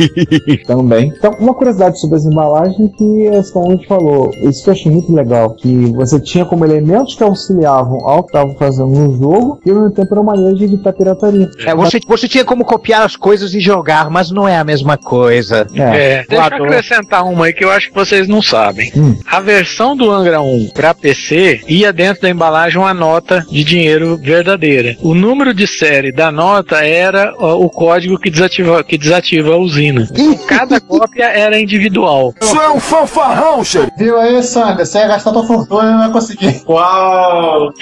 [0.65, 1.13] também.
[1.17, 4.73] Então, uma curiosidade sobre as embalagens que é como a gente falou, isso que eu
[4.73, 9.17] achei muito legal, que você tinha como elementos que auxiliavam ao que estavam fazendo no
[9.17, 11.49] jogo e ao mesmo tempo era uma maneira de evitar pirataria.
[11.65, 14.97] É, você, você tinha como copiar as coisas e jogar, mas não é a mesma
[14.97, 15.67] coisa.
[15.75, 18.91] É, deixa eu acrescentar uma aí que eu acho que vocês não sabem.
[18.95, 19.17] Hum.
[19.25, 24.17] A versão do Angra 1 para PC ia dentro da embalagem uma nota de dinheiro
[24.17, 24.96] verdadeira.
[25.02, 30.08] O número de série da nota era o código que desativa, que desativa a usina.
[30.15, 32.34] Então, cada cópia era individual.
[32.41, 33.91] Isso é um fanfarrão, xerife.
[33.98, 34.86] Viu aí, Sander?
[34.86, 36.62] Você ia gastar tua fortuna e não ia conseguir.
[36.67, 37.72] Uau!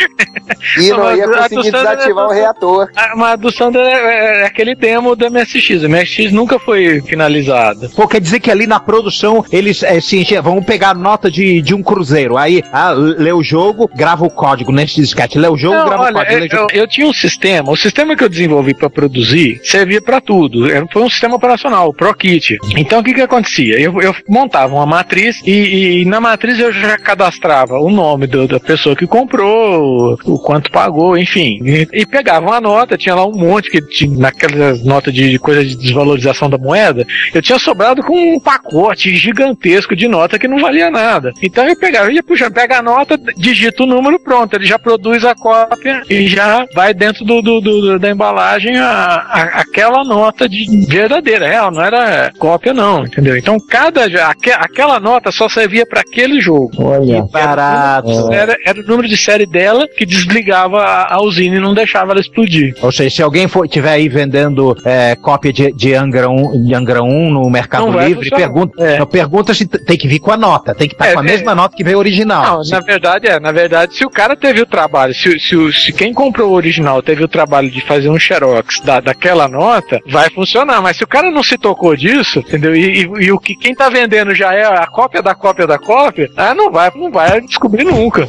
[0.80, 2.90] E Não, não ia a conseguir desativar é- o reator.
[2.96, 5.84] Ah, Mas a do Sander é, é- é aquele demo da MSX.
[5.84, 7.90] A MSX nunca foi finalizada.
[7.96, 11.30] Pô, quer dizer que ali na produção eles é, se enche- vamos pegar a nota
[11.32, 12.38] de, de um cruzeiro.
[12.38, 15.38] Aí, ah, lê o jogo, grava o código nesse disquete.
[15.38, 16.34] Lê o jogo, Não, grava o olha, código.
[16.36, 16.68] lê eu, o jogo.
[16.74, 20.70] eu- eu tinha um sistema, o sistema que eu desenvolvi para produzir servia para tudo.
[20.70, 22.58] Era- Foi um sistema operacional, o ProKit.
[22.78, 23.80] Então o que que acontecia?
[23.80, 28.48] Eu, eu montava uma matriz e, e na matriz eu já cadastrava o nome do-
[28.48, 31.60] da pessoa que comprou, o quanto pagou, enfim.
[31.66, 35.40] E, e pegava uma nota, tinha lá um monte que tinha naquelas notas de, de
[35.40, 37.06] coisa de desvalorização da moeda.
[37.34, 41.32] Eu tinha sobrado com um pacote gigantesco de nota que não valia nada.
[41.46, 45.24] Então eu pegava, ia puxando, pega a nota, digita o número, pronto, ele já produz
[45.24, 50.48] a cópia e já vai dentro do, do- do- da embalagem a, a- aquela nota
[50.50, 53.38] de verdadeira, real, não era cópia não, entendeu?
[53.38, 56.72] Então cada aque- aquela nota só servia para aquele jogo.
[56.78, 57.24] Olha.
[57.32, 58.32] Barato.
[58.34, 62.12] Era, era o número de série dela que desligava a, a usina e não deixava
[62.12, 62.76] ela explodir.
[62.82, 66.74] Ou seja, se alguém for, tiver aí vendendo é, cópia de, de, Angra 1, de
[66.74, 68.38] Angra 1 no Mercado Livre, funcionar.
[68.38, 70.74] pergunta, não, pergunta se tem que vir com a nota.
[70.74, 71.26] Tem que estar É, com a é.
[71.38, 72.44] Mesma nota que veio original.
[72.44, 75.94] Não, na verdade é, na verdade, se o cara teve o trabalho, se, se, se
[75.94, 80.30] quem comprou o original teve o trabalho de fazer um xerox da, daquela nota, vai
[80.30, 80.82] funcionar.
[80.82, 82.76] Mas se o cara não se tocou disso, entendeu?
[82.76, 85.78] E, e- e o que quem tá vendendo já é a cópia da cópia da
[85.78, 88.28] cópia, ah, não vai, não vai descobrir nunca.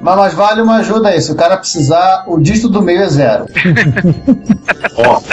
[0.00, 1.20] Mas, mas vale uma ajuda aí.
[1.20, 3.46] Se o cara precisar, o dígito do meio é zero.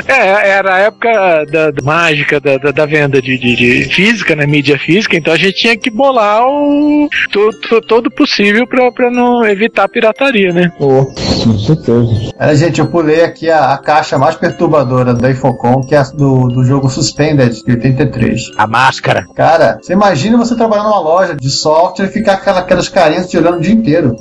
[0.07, 4.35] É, era a época da, da mágica da, da, da venda de, de, de física,
[4.35, 4.45] né?
[4.45, 9.45] Mídia física, então a gente tinha que bolar o todo, todo possível pra, pra não
[9.45, 10.71] evitar a pirataria, né?
[10.79, 12.31] Oh, com certeza.
[12.39, 16.03] Olha, gente, eu pulei aqui a, a caixa mais perturbadora da Infocom, que é a
[16.03, 18.51] do, do jogo Suspended, de 83.
[18.57, 19.25] A máscara.
[19.35, 23.29] Cara, você imagina você trabalhar numa loja de software e ficar com aquela- aquelas carinhas
[23.29, 24.15] te olhando o dia inteiro.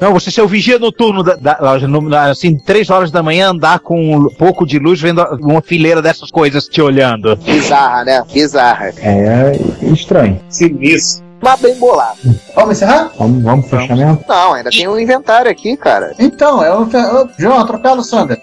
[0.00, 3.22] Não, você ser o vigia noturno da, da loja, no- na- assim, três horas da
[3.22, 7.34] manhã, andar com um pouco de luz, vendo uma fileira dessas coisas te olhando.
[7.36, 8.22] Bizarra, né?
[8.32, 8.92] Bizarra.
[8.98, 10.38] É estranho.
[10.50, 11.24] Sinistro.
[11.40, 12.18] Mas bem bolado.
[12.54, 13.10] Vamos encerrar?
[13.18, 14.24] Vamos, vamos pro fechamento?
[14.28, 16.12] Não, ainda tem um inventário aqui, cara.
[16.18, 16.82] Então, é o.
[16.84, 18.40] é- João, atropela o Sander.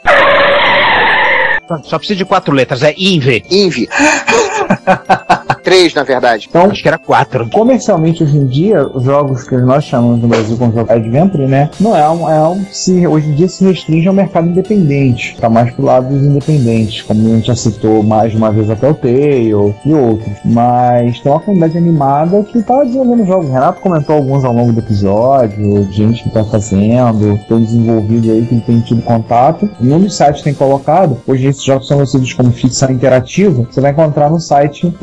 [1.83, 3.43] Só precisa de quatro letras, é INVE.
[3.49, 3.87] Invi.
[5.63, 6.47] Três, na verdade.
[6.49, 7.49] Então, Acho que era quatro.
[7.49, 11.69] comercialmente hoje em dia, os jogos que nós chamamos no Brasil como jogo Adventure, né?
[11.79, 15.37] Não é um, é um se hoje em dia se restringe ao mercado independente.
[15.39, 18.69] Tá mais pro lado dos independentes, como a gente já citou mais de uma vez
[18.69, 20.37] até o Tale e outros.
[20.43, 23.49] Mas tem uma comunidade animada que tá desenvolvendo jogos.
[23.49, 28.31] O Renato comentou alguns ao longo do episódio, de gente que tá fazendo, tem desenvolvido
[28.31, 29.69] aí, que tem tido contato.
[29.79, 33.79] E um dos sites tem colocado, hoje esses jogos são conhecidos como ficção interativa, você
[33.79, 34.93] vai encontrar no site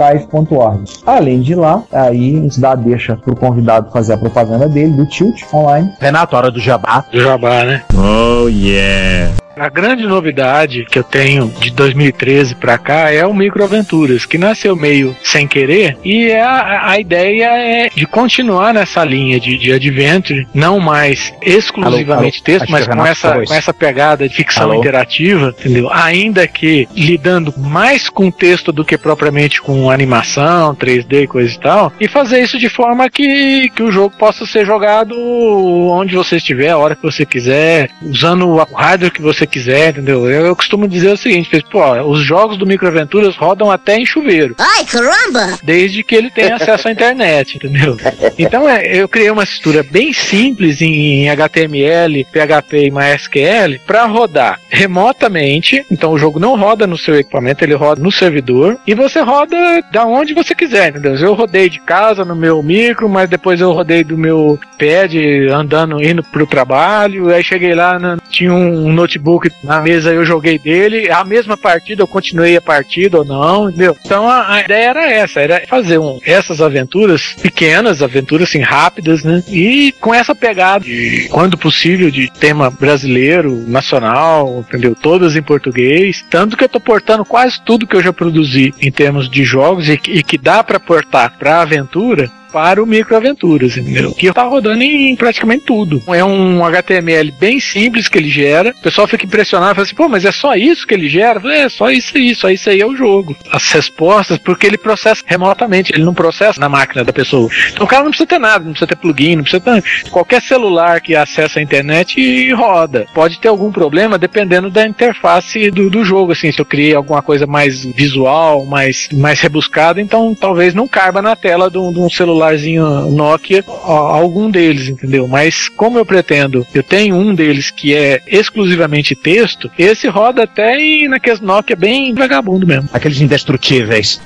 [0.00, 0.84] ifarchive.org.
[1.06, 4.92] Além de lá, aí a gente dá a deixa pro convidado fazer a propaganda dele,
[4.92, 5.92] do Tilt Online.
[6.00, 7.04] Renato, hora do jabá.
[7.12, 7.82] Do Jabá, né?
[7.94, 9.30] Oh yeah.
[9.60, 14.74] A grande novidade que eu tenho de 2013 pra cá é o Microaventuras, que nasceu
[14.74, 19.70] meio sem querer e é a, a ideia é de continuar nessa linha de, de
[19.70, 22.58] adventure, não mais exclusivamente Alô, alô.
[22.58, 24.80] texto, mas com essa, com essa pegada de ficção Alô.
[24.80, 25.92] interativa, entendeu?
[25.92, 31.60] Ainda que lidando mais com texto do que propriamente com animação, 3D e coisa e
[31.60, 36.36] tal, e fazer isso de forma que, que o jogo possa ser jogado onde você
[36.36, 40.30] estiver, a hora que você quiser, usando o hardware que você quiser, entendeu?
[40.30, 44.54] Eu, eu costumo dizer o seguinte, pô, os jogos do Microaventuras rodam até em chuveiro.
[44.58, 45.58] Ai, caramba!
[45.62, 47.96] Desde que ele tenha acesso à internet, entendeu?
[48.38, 54.06] Então é, eu criei uma estrutura bem simples em, em HTML, PHP e MySQL para
[54.06, 55.84] rodar remotamente.
[55.90, 59.56] Então o jogo não roda no seu equipamento, ele roda no servidor e você roda
[59.92, 61.14] da onde você quiser, entendeu?
[61.16, 65.16] Eu rodei de casa no meu micro, mas depois eu rodei do meu pad
[65.52, 67.28] andando indo pro trabalho.
[67.32, 71.10] Aí cheguei lá, na- tinha um notebook na mesa, eu joguei dele.
[71.10, 73.96] A mesma partida, eu continuei a partida ou não, entendeu?
[74.04, 79.22] Então a, a ideia era essa, era fazer um, essas aventuras pequenas, aventuras assim rápidas,
[79.24, 79.42] né?
[79.48, 84.94] E com essa pegada de, quando possível, de tema brasileiro, nacional, entendeu?
[84.94, 86.24] Todas em português.
[86.30, 89.88] Tanto que eu tô portando quase tudo que eu já produzi em termos de jogos
[89.88, 94.12] e, que- e que dá pra portar pra aventura para o Microaventuras, entendeu?
[94.12, 96.02] Que tá rodando em praticamente tudo.
[96.08, 98.74] É um HTML bem simples que ele gera.
[98.78, 101.40] O pessoal fica impressionado, fala assim, pô, mas é só isso que ele gera?
[101.40, 103.36] Falei, É, só isso aí, só isso aí é o jogo.
[103.50, 107.48] As respostas, porque ele processa remotamente, ele não processa na máquina da pessoa.
[107.72, 110.10] Então o cara não precisa ter nada, não precisa ter plugin, não precisa ter...
[110.10, 113.06] Qualquer celular que acessa a internet e roda.
[113.14, 117.22] Pode ter algum problema dependendo da interface do, do jogo, assim, se eu criei alguma
[117.22, 122.08] coisa mais visual, mais, mais rebuscada, então talvez não caiba na tela de um, um
[122.40, 125.28] celularzinho Nokia algum deles, entendeu?
[125.28, 130.78] Mas como eu pretendo, eu tenho um deles que é exclusivamente texto, esse roda até
[130.78, 132.88] em, naqueles Nokia bem vagabundo mesmo.
[132.92, 134.20] Aqueles indestrutíveis.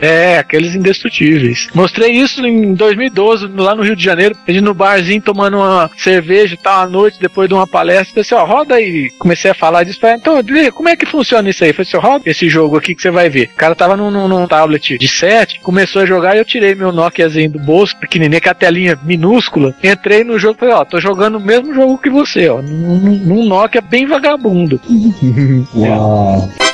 [0.00, 1.68] É, aqueles indestrutíveis.
[1.74, 5.90] Mostrei isso em 2012, lá no Rio de Janeiro, a gente no barzinho tomando uma
[5.96, 9.10] cerveja e tal, à noite, depois de uma palestra, pensei, ó, roda aí.
[9.18, 10.40] Comecei a falar disso, falei, então,
[10.72, 11.72] como é que funciona isso aí?
[11.72, 13.50] Falei assim, roda esse jogo aqui que você vai ver.
[13.52, 16.74] O cara tava num, num, num tablet de 7, começou a jogar e eu tirei
[16.74, 20.84] meu Nokiazinho do bolso, pequenininho, com a telinha minúscula, entrei no jogo e falei, ó,
[20.84, 24.80] tô jogando o mesmo jogo que você, ó, num, num Nokia bem vagabundo.
[25.74, 26.69] Uau.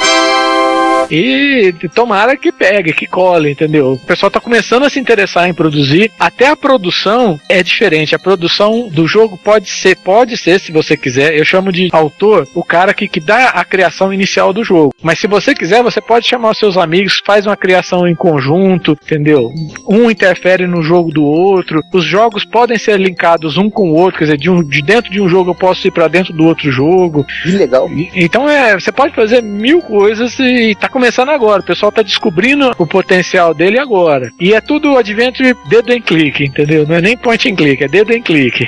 [1.10, 3.92] E tomara que pegue, que cole, entendeu?
[3.92, 6.10] O pessoal tá começando a se interessar em produzir.
[6.18, 8.14] Até a produção é diferente.
[8.14, 11.36] A produção do jogo pode ser, pode ser, se você quiser.
[11.36, 14.92] Eu chamo de autor o cara que, que dá a criação inicial do jogo.
[15.02, 18.96] Mas se você quiser, você pode chamar os seus amigos, faz uma criação em conjunto,
[19.04, 19.50] entendeu?
[19.88, 21.80] Um interfere no jogo do outro.
[21.92, 25.10] Os jogos podem ser linkados um com o outro, quer dizer, de, um, de dentro
[25.10, 27.24] de um jogo eu posso ir para dentro do outro jogo.
[27.42, 27.88] Que legal.
[27.90, 31.60] E- Então é, você pode fazer mil coisas e tá começando agora.
[31.60, 34.32] O pessoal tá descobrindo o potencial dele agora.
[34.40, 36.86] E é tudo adventure dedo em clique, entendeu?
[36.86, 38.66] Não é nem point and click, é dedo em clique.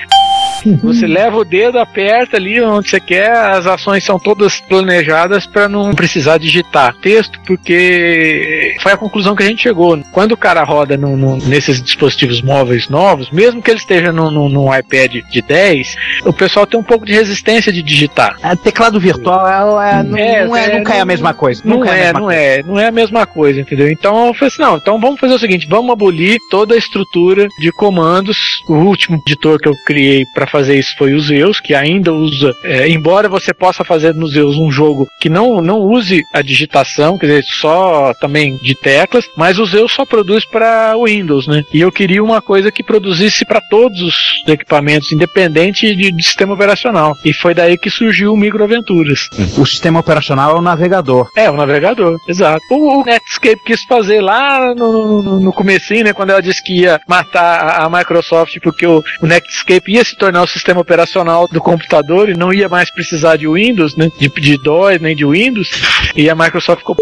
[0.83, 5.69] Você leva o dedo, aperta ali onde você quer, as ações são todas planejadas para
[5.69, 9.99] não precisar digitar texto, porque foi a conclusão que a gente chegou.
[10.13, 14.31] Quando o cara roda no- no- nesses dispositivos móveis novos, mesmo que ele esteja num
[14.31, 18.37] no, no iPad de 10, o pessoal tem um pouco de resistência de digitar.
[18.43, 21.63] É, teclado virtual é, não, É, não é, é, nunca é a mesma coisa.
[21.65, 22.41] Não é, mesma não coisa.
[22.41, 23.89] é, não é a mesma coisa, entendeu?
[23.91, 27.47] Então eu falei assim, não, então vamos fazer o seguinte, vamos abolir toda a estrutura
[27.61, 28.37] de comandos.
[28.69, 32.55] O último editor que eu criei para fazer isso foi o Zeus, que ainda usa,
[32.65, 37.19] é, embora você possa fazer no Zeus um jogo que não, não use a digitação,
[37.19, 41.65] quer dizer, só também de teclas, mas o Zeus só produz para Windows, né?
[41.73, 44.15] E eu queria uma coisa que produzisse para todos os
[44.47, 47.17] equipamentos, independente de, de sistema operacional.
[47.25, 49.29] E foi daí que surgiu o Microaventuras.
[49.57, 51.29] O sistema operacional é o navegador.
[51.37, 52.61] É, o navegador, exato.
[52.71, 56.83] O, o Netscape quis fazer lá no, no, no comecinho, né, quando ela disse que
[56.83, 61.49] ia matar a, a Microsoft porque o, o Netscape ia se tornar o sistema operacional
[61.49, 65.25] do computador e não ia mais precisar de Windows, né, de, de DOS nem de
[65.25, 65.71] Windows,
[66.15, 66.97] e a Microsoft ficou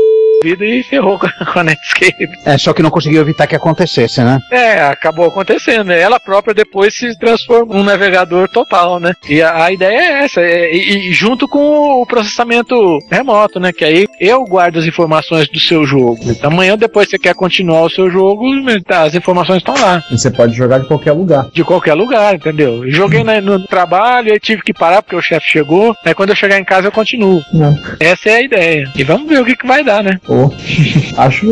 [0.55, 1.19] e ferrou
[1.53, 2.29] com a, Netscape.
[2.45, 4.39] É, só que não conseguiu evitar que acontecesse, né?
[4.51, 5.85] É, acabou acontecendo.
[5.89, 6.01] né?
[6.01, 9.13] Ela própria depois se transformou num navegador total, né?
[9.29, 13.73] E a, a ideia é essa, é- e, e junto com o processamento remoto, né?
[13.73, 16.19] Que aí eu guardo as informações do seu jogo.
[16.25, 18.45] Então, amanhã, depois você quer continuar o seu jogo,
[18.87, 20.03] tá, as informações estão lá.
[20.11, 21.49] E você pode jogar de qualquer lugar.
[21.53, 22.83] De qualquer lugar, entendeu?
[22.91, 25.95] Joguei na- no trabalho, aí tive que parar porque o chefe chegou.
[26.05, 27.43] Aí quando eu chegar em casa eu continuo.
[27.53, 27.77] Não.
[28.01, 28.91] Essa é a ideia.
[28.95, 30.19] E vamos ver o que, que vai dar, né?
[30.37, 30.53] Pô,
[31.17, 31.47] acho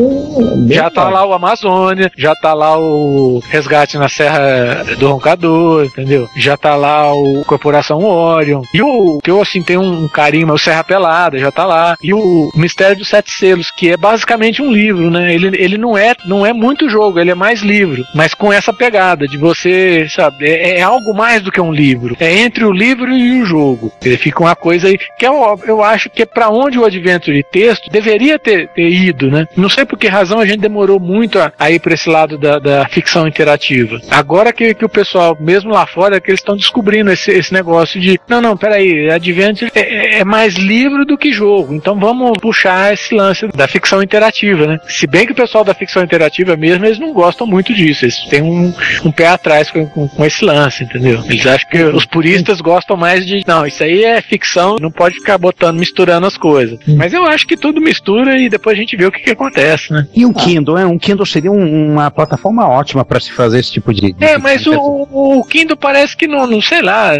[0.59, 5.87] bem Já tá lá o Amazônia, já tá lá o Resgate na Serra do Roncador,
[5.87, 6.29] entendeu?
[6.37, 8.61] Já tá lá o Corporação Orion.
[8.75, 11.97] E o que eu assim tenho um carinho, é o Serra Pelada, já tá lá.
[12.03, 15.35] E o Mistério dos Sete Selos, que é basicamente um livro, né?
[15.35, 18.73] Ele, ele não é não é muito jogo, ele é mais livro, mas com essa
[18.73, 22.17] pegada de você, sabe, é, é algo mais do que um livro.
[22.21, 23.91] É entre o livro e o jogo.
[24.05, 27.35] Ele fica uma coisa aí que eu, eu acho que é para onde o Adventure
[27.35, 29.47] de texto deveria ter, ter ido, né?
[29.57, 32.39] Não sei por que razão a gente demorou muito a, a ir para esse lado
[32.39, 34.01] da, da ficção interativa.
[34.11, 38.01] Agora que, que o pessoal, mesmo lá fora, que eles estão descobrindo esse, esse negócio
[38.01, 41.75] de não, não, peraí, Adventure é, é- é mais livro do que jogo.
[41.75, 44.79] Então vamos puxar esse lance da ficção interativa, né?
[44.89, 48.05] Se bem que o pessoal da ficção interativa mesmo, eles não gostam muito disso.
[48.05, 48.73] Eles têm um,
[49.05, 51.23] um pé atrás com, com, com esse lance, entendeu?
[51.29, 53.43] Eles acham que os puristas gostam mais de.
[53.47, 56.79] Não, isso aí é ficção, não pode ficar botando, misturando as coisas.
[56.87, 59.93] Mas eu acho que tudo mistura e depois a gente vê o que, que acontece,
[59.93, 60.07] né?
[60.15, 60.87] E um Kindle, é?
[60.87, 64.13] Um Kindle seria um- uma plataforma ótima para se fazer esse tipo de.
[64.13, 64.75] de É, mas o,
[65.11, 67.13] o Kindle parece que não, não sei lá.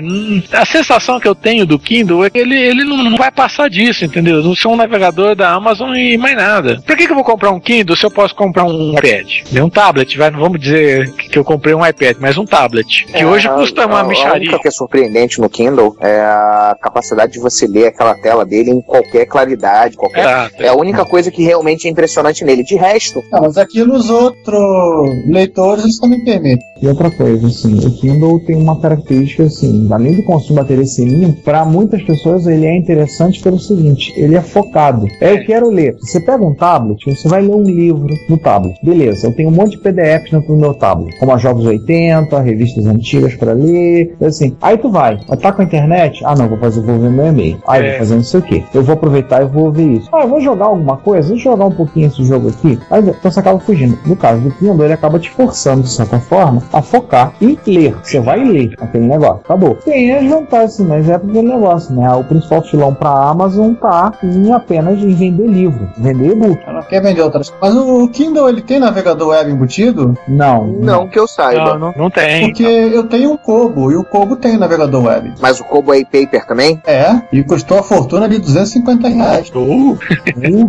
[0.53, 3.69] A sensação que eu tenho do Kindle é que ele, ele não, não vai passar
[3.69, 4.43] disso, entendeu?
[4.43, 6.81] Não ser um navegador da Amazon e mais nada.
[6.87, 9.27] Por que, que eu vou comprar um Kindle se eu posso comprar um iPad?
[9.53, 13.05] Né, Um tablet, vai, não vamos dizer que eu comprei um iPad, mas um tablet.
[13.07, 14.35] Que É, hoje custa uma a, A micharia.
[14.37, 18.71] única que é surpreendente no Kindle é a capacidade de você ler aquela tela dele
[18.71, 20.21] em qualquer claridade, qualquer.
[20.21, 20.55] Exato.
[20.63, 22.63] É a única coisa que realmente é impressionante nele.
[22.63, 26.65] De resto, Não, mas aqui nos outros leitores eles também permitem.
[26.81, 30.85] E outra coisa, assim, o Kindle tem uma característica assim, além do consumo de bateria
[30.99, 35.07] limpo, para muitas pessoas ele é interessante pelo seguinte, ele é focado.
[35.21, 35.97] É, eu quero ler.
[36.01, 38.75] Você pega um tablet, você vai ler um livro no tablet.
[38.83, 42.87] Beleza, eu tenho um monte de PDFs do meu tablet, como a Jogos 80, revistas
[42.87, 44.57] antigas para ler, assim.
[44.61, 46.23] Aí tu vai, tá com a internet?
[46.25, 47.59] Ah, não, vou fazer, vou ver meu e-mail.
[47.67, 47.91] Aí É.
[47.91, 48.63] vou fazer não sei o quê.
[48.75, 50.09] Eu vou aproveitar e vou ver isso.
[50.13, 51.14] Ah, eu vou jogar alguma coisa?
[51.15, 52.79] Coisa, deixa eu jogar um pouquinho esse jogo aqui.
[52.91, 53.99] Aí, então você acaba fugindo.
[54.05, 57.97] No caso do Kindle, ele acaba te forçando, de certa forma, a focar e ler.
[58.03, 59.41] Você vai ler aquele negócio.
[59.45, 59.77] Acabou.
[59.77, 62.13] Tem as vantagens, mas é aquele negócio, né?
[62.15, 66.59] O principal filão pra Amazon tá em apenas em vender livro, vender e-book.
[66.67, 70.15] Ela quer vender outras Mas o Kindle, ele tem navegador web embutido?
[70.27, 70.67] Não.
[70.67, 71.77] Não que eu saiba.
[71.77, 72.47] Não, não, não tem.
[72.47, 75.35] Porque eu tenho um Kobo, e o Kobo tem navegador web.
[75.41, 76.81] Mas o Kobo é e-paper também?
[76.87, 79.53] É, e custou a fortuna de 250 reais.
[79.55, 79.99] Uh,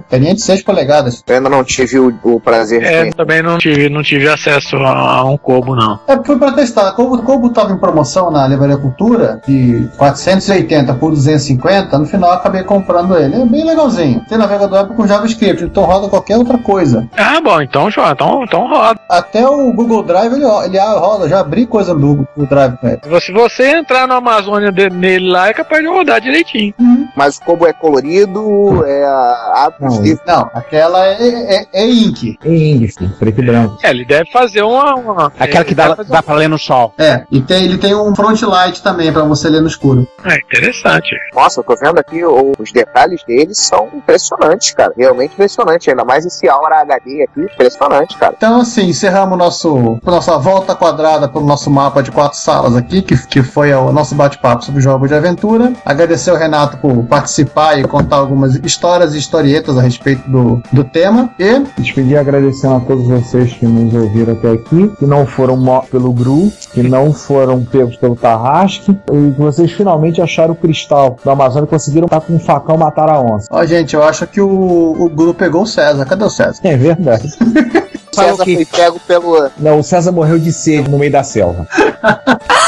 [0.09, 1.23] Telinha de 6 polegadas.
[1.27, 4.75] Eu ainda não tive o, o prazer de é, também não tive, não tive acesso
[4.77, 5.99] a, a um Kobo, não.
[6.07, 6.91] É, foi pra testar.
[6.93, 11.97] Kobo, Kobo tava em promoção na Livraria Cultura de 480 por 250.
[11.97, 13.35] No final eu acabei comprando ele.
[13.35, 14.21] É bem legalzinho.
[14.27, 17.07] Tem navegador web com JavaScript, então roda qualquer outra coisa.
[17.17, 18.99] Ah, bom, então, João, então, então roda.
[19.09, 22.99] Até o Google Drive ele, ele roda, já abri coisa do Google Drive com ele.
[23.21, 26.73] Se você entrar na Amazônia de- nele lá, é capaz de rodar direitinho.
[27.15, 31.17] Mas o Kobo é colorido, é a Não, de- Não, aquela é,
[31.61, 32.37] é, é Ink.
[32.43, 33.77] Em English, preto e branco.
[33.83, 34.95] É, ele deve fazer uma.
[34.95, 36.93] uma- Aquela que dá, dá pra ler no sol.
[36.97, 40.07] É, e tem, ele tem um front light também pra você ler no escuro.
[40.23, 41.15] É interessante.
[41.33, 44.93] Nossa, eu tô vendo aqui o- os detalhes deles são impressionantes, cara.
[44.97, 45.89] Realmente impressionante.
[45.89, 48.33] Ainda mais esse Aura HD aqui, impressionante, cara.
[48.37, 53.15] Então, assim, encerramos nosso, nossa volta quadrada pelo nosso mapa de quatro salas aqui, que,
[53.27, 55.73] que foi o nosso bate-papo sobre jogos de aventura.
[55.85, 60.83] Agradecer ao Renato por participar e contar algumas histórias e historietas a respeito do, do
[60.83, 61.29] tema.
[61.39, 65.89] E Despedir agradecendo a todos vocês que nos ouviram até aqui, que não foram mortos
[65.89, 71.17] pelo Gru, que não foram pegos pelo Tarrasque, e que vocês finalmente acharam o cristal
[71.23, 73.47] do Amazonas e conseguiram estar com um facão matar a onça.
[73.51, 76.05] Ó, gente, eu acho que o, o Gru pegou o César.
[76.05, 76.59] Cadê o César?
[76.63, 77.29] É verdade.
[78.15, 79.49] César foi pego pelo.
[79.57, 81.67] Não, o César morreu de sede no meio da selva.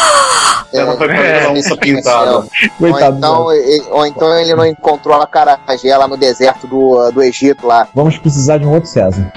[0.78, 2.48] Ela foi fazer uma onça pintada.
[2.80, 3.48] Ou então,
[3.92, 7.88] ou então ele não encontrou a carajé lá no deserto do, do Egito lá.
[7.94, 9.32] Vamos precisar de um outro César.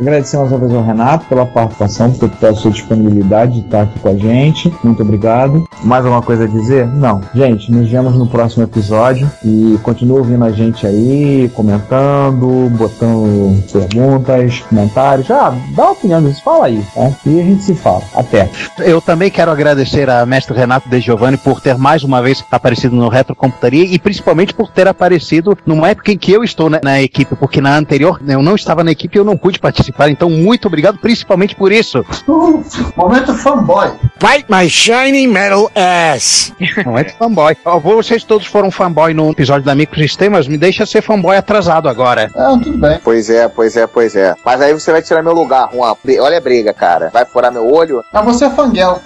[0.00, 3.82] Agradecer mais uma vez ao Renato pela participação, por ter a sua disponibilidade de estar
[3.82, 4.72] aqui com a gente.
[4.84, 5.68] Muito obrigado.
[5.82, 6.86] Mais alguma coisa a dizer?
[6.86, 7.20] Não.
[7.34, 14.60] Gente, nos vemos no próximo episódio e continua ouvindo a gente aí, comentando, botando perguntas,
[14.60, 15.30] comentários.
[15.30, 17.10] Ah, dá uma opinião fala aí, tá?
[17.26, 18.02] E a gente se fala.
[18.14, 18.48] Até.
[18.78, 22.94] Eu também quero agradecer a mestre Renato De Giovanni por ter mais uma vez aparecido
[22.94, 27.00] no Retrocomputaria e principalmente por ter aparecido numa época em que eu estou na, na
[27.00, 30.08] equipe, porque na anterior eu não estava na equipe e eu não pude participar.
[30.10, 32.04] Então, muito obrigado, principalmente por isso.
[32.28, 32.62] Uh,
[32.96, 33.90] momento fanboy.
[34.20, 36.52] Bite my shiny metal ass.
[36.58, 37.56] De fanboy.
[37.82, 42.30] Vocês todos foram fanboy no episódio da Microsistemas, me deixa ser fanboy atrasado agora.
[42.34, 42.98] Ah, tudo bem.
[43.02, 44.34] Pois é, pois é, pois é.
[44.44, 45.94] Mas aí você vai tirar meu lugar, Juan.
[46.20, 47.10] Olha a briga, cara.
[47.12, 48.02] Vai furar meu olho.
[48.12, 49.00] Mas você é fanguel.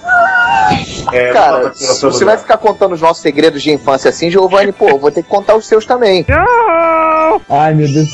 [1.11, 4.99] É, Cara, se você vai ficar contando os nossos segredos de infância assim, Giovanni, pô,
[4.99, 6.27] vou ter que contar os seus também.
[7.49, 8.09] Ai, meu Deus.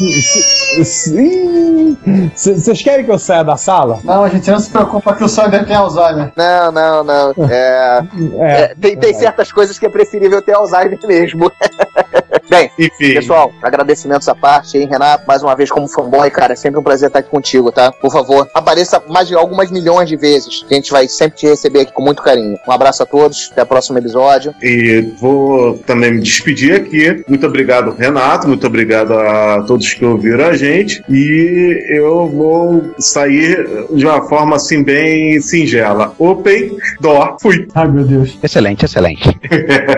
[2.35, 3.99] Vocês querem que eu saia da sala?
[4.05, 6.33] Não, a gente não se preocupa que o sonho dele tem Alzheimer.
[6.37, 7.35] Não, não, não.
[7.51, 8.03] É,
[8.39, 11.51] é, tem, tem certas coisas que é preferível ter Alzheimer mesmo.
[12.49, 13.15] Bem, Enfim.
[13.15, 15.25] pessoal, agradecimentos à parte, hein, Renato?
[15.27, 17.91] Mais uma vez, como fanboy, cara, é sempre um prazer estar aqui contigo, tá?
[17.91, 20.63] Por favor, apareça mais de algumas milhões de vezes.
[20.63, 22.59] que A gente vai sempre te receber aqui com muito carinho.
[22.69, 24.55] Um abraço a todos, até o próximo episódio.
[24.63, 27.25] E vou também me despedir aqui.
[27.27, 28.47] Muito obrigado, Renato.
[28.47, 31.03] Muito obrigado a todos que ouviram a gente.
[31.09, 36.15] E eu vou sair de uma forma assim bem singela.
[36.19, 37.37] Open door.
[37.41, 37.67] Fui.
[37.75, 38.39] Ai, meu Deus.
[38.43, 39.41] Excelente, excelente.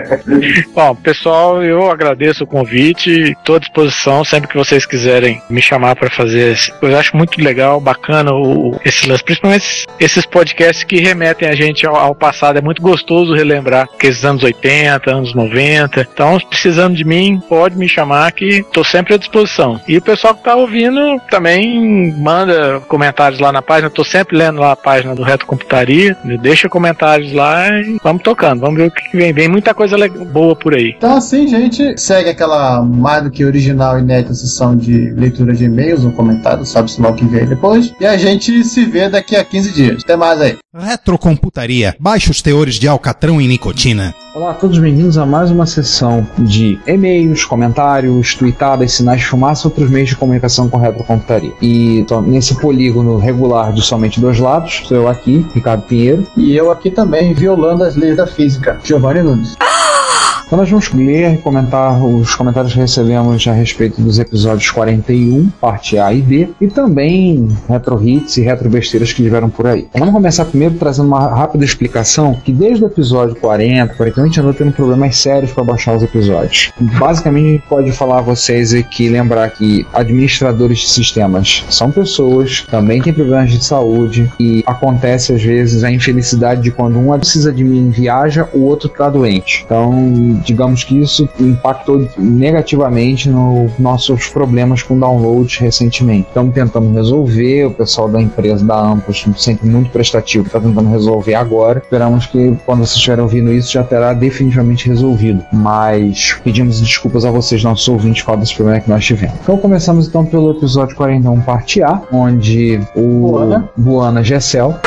[0.73, 5.95] Bom, pessoal, eu agradeço o convite, estou à disposição sempre que vocês quiserem me chamar
[5.95, 6.57] para fazer.
[6.81, 11.85] Eu acho muito legal, bacana o, esse lance, principalmente esses- podcasts que remetem a gente
[11.87, 12.57] ao, ao passado.
[12.57, 16.01] É muito gostoso relembrar aqueles anos 80, anos 90.
[16.13, 19.79] Então, precisando de mim, pode me chamar que estou sempre à disposição.
[19.87, 23.87] E o pessoal que está ouvindo também manda comentários lá na página.
[23.87, 26.17] Estou sempre lendo lá a página do Reto Computaria.
[26.41, 28.59] Deixa comentários lá e vamos tocando.
[28.61, 29.31] Vamos ver o que vem.
[29.33, 30.93] Vem muita coisa boa por aí.
[30.97, 35.65] Então, assim, gente, segue aquela mais do que original e inédita sessão de leitura de
[35.65, 37.93] e-mails ou comentários, sabe-se lá o que vem depois.
[37.99, 40.03] E a gente se vê daqui a 15 dias.
[40.03, 40.57] Até mais aí.
[40.75, 41.95] Retrocomputaria.
[41.99, 44.13] Baixos teores de alcatrão e nicotina.
[44.35, 49.65] Olá a todos, bem-vindos a mais uma sessão de e-mails, comentários, tweetadas, sinais de fumaça
[49.65, 51.51] e outros meios de comunicação com a retrocomputaria.
[51.59, 56.27] E nesse polígono regular de somente dois lados, sou eu aqui, Ricardo Pinheiro.
[56.37, 58.79] E eu aqui também, violando as leis da física.
[58.83, 59.57] Giovanni Nunes.
[60.47, 65.49] Então nós vamos ler e comentar os comentários que recebemos a respeito dos episódios 41,
[65.59, 69.89] parte A e B, e também retro hits e retro besteiras que tiveram por aí.
[69.93, 74.39] Vamos começar primeiro trazendo uma rápida explicação que desde o episódio 40, 41 a gente
[74.39, 76.71] andou tendo problemas sérios para baixar os episódios.
[76.97, 82.65] Basicamente a gente pode falar a vocês aqui, lembrar que administradores de sistemas são pessoas,
[82.71, 87.51] também têm problemas de saúde e acontece às vezes a infelicidade de quando um precisa
[87.51, 89.63] de mim viaja, o outro está doente.
[89.65, 96.27] Então, digamos que isso impactou negativamente nos nossos problemas com downloads recentemente.
[96.27, 101.35] Estamos tentando resolver, o pessoal da empresa da Ampus, sempre muito prestativo, está tentando resolver
[101.35, 101.79] agora.
[101.79, 105.43] Esperamos que quando vocês estiverem ouvindo isso já terá definitivamente resolvido.
[105.51, 109.37] Mas pedimos desculpas a vocês, nossos ouvintes, por desse problema que nós tivemos.
[109.41, 114.79] Então começamos então pelo episódio 41, parte A, onde o Buana, Buana Gessel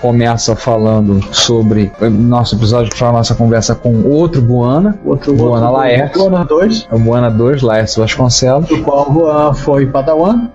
[0.00, 5.70] começa falando sobre nosso episódio que foi a nossa conversa com outro Buana, outro Buana
[5.70, 6.18] Laércio.
[6.28, 8.66] Buana 2, É o Buana 2, Laércio Vasconcelos.
[8.68, 10.48] do qual o Juan foi Padawan.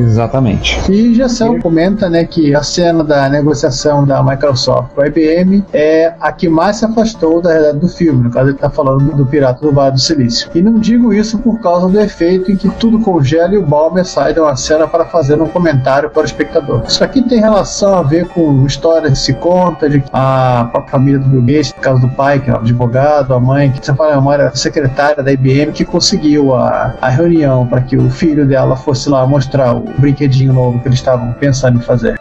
[0.00, 0.78] Exatamente.
[0.90, 6.14] E Gessel comenta né, que a cena da negociação da Microsoft com a IBM é
[6.20, 8.24] a que mais se afastou da realidade do filme.
[8.24, 10.50] No caso, ele está falando do Pirata do Vale do Silício.
[10.54, 14.04] E não digo isso por causa do efeito em que tudo congela e o Balmer
[14.04, 16.82] sai de uma cena para fazer um comentário para o espectador.
[16.86, 21.18] Isso aqui tem relação a ver com histórias que se conta de a própria família
[21.18, 23.94] do Bill Gates, no caso do pai, que é um advogado, a mãe, que você
[23.94, 28.46] fala, a era secretária da IBM, que conseguiu a, a reunião para que o filho
[28.46, 32.20] dela fosse lá mostrar o brinquedinho novo que eles estavam pensando em fazer.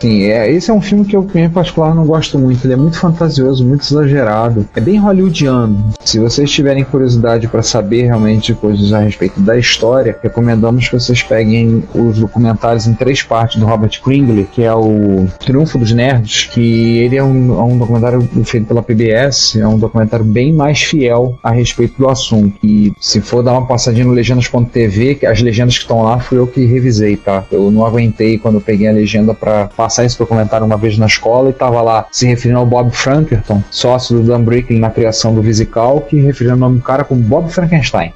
[0.00, 2.64] Sim, é, esse é um filme que eu, em particular, não gosto muito.
[2.64, 4.66] Ele é muito fantasioso, muito exagerado.
[4.74, 5.92] É bem hollywoodiano.
[6.04, 11.22] Se vocês tiverem curiosidade para saber realmente coisas a respeito da história, recomendamos que vocês
[11.22, 16.44] peguem os documentários em três partes do Robert Kringley, que é o Triunfo dos Nerds,
[16.44, 20.80] que ele é um, é um documentário feito pela PBS, é um documentário bem mais
[20.80, 22.56] fiel a respeito do assunto.
[22.62, 26.46] E se for dar uma passadinha no legendas.tv, as legendas que estão lá fui eu
[26.46, 27.44] que revisei, tá?
[27.50, 31.06] Eu não aguentei quando eu peguei a legenda para passar esse documentário uma vez na
[31.06, 35.34] escola e tava lá se referindo ao Bob Frankerton, sócio do Dan Bricklin na criação
[35.34, 38.12] do Visical, que referindo o nome do cara como Bob Frankenstein.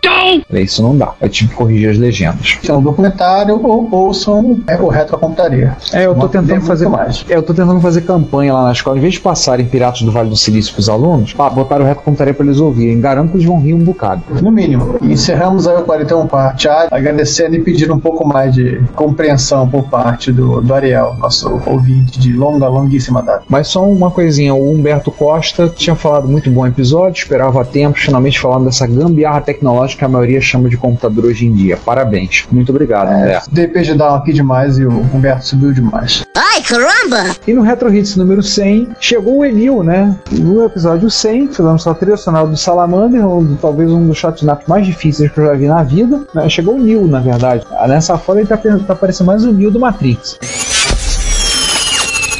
[0.49, 1.13] Falei, Isso não dá.
[1.21, 2.59] Eu tive que corrigir as legendas.
[2.69, 5.77] É um documentário ou ouçam é, o Retrocomputaria.
[5.93, 7.25] É, eu tô Uma- tentando fazer mais.
[7.29, 8.99] É, eu tô tentando fazer campanha lá na escola.
[8.99, 12.03] Em vez de passarem Piratas do Vale do Silício pros alunos, pá, botaram o reto
[12.03, 13.01] computaria pra eles ouvirem.
[13.01, 14.23] Garanto que eles vão rir um bocado.
[14.43, 14.97] No mínimo.
[15.03, 19.69] E encerramos aí o 41 parte A, agradecendo e pedindo um pouco mais de compreensão
[19.69, 23.43] por parte do, do Ariel, nosso ouvinte de longa, longuíssima data.
[23.49, 28.39] Mas só uma coisinha, o Humberto Costa tinha falado muito bom episódio, esperava tempo, finalmente
[28.41, 31.77] falando dessa gambiarra tecnológica que a maioria chama de computador hoje em dia.
[31.85, 32.45] Parabéns.
[32.51, 33.51] Muito obrigado, É, Humberto.
[33.51, 36.23] DP Down aqui demais e o Humberto subiu demais.
[36.37, 37.35] Ai, caramba!
[37.47, 40.17] E no Retro Hits número 100, chegou o Emil, né?
[40.33, 44.87] No episódio 100, fizemos a trilha sonora do Salamander, um- talvez um dos shotnaps mais
[44.87, 46.21] difíceis que eu já vi na vida.
[46.35, 46.49] né?
[46.49, 47.65] Chegou o Neo, na verdade.
[47.73, 50.39] Ah, Nessa foto ele tá, tá parecendo mais o Neo do Matrix.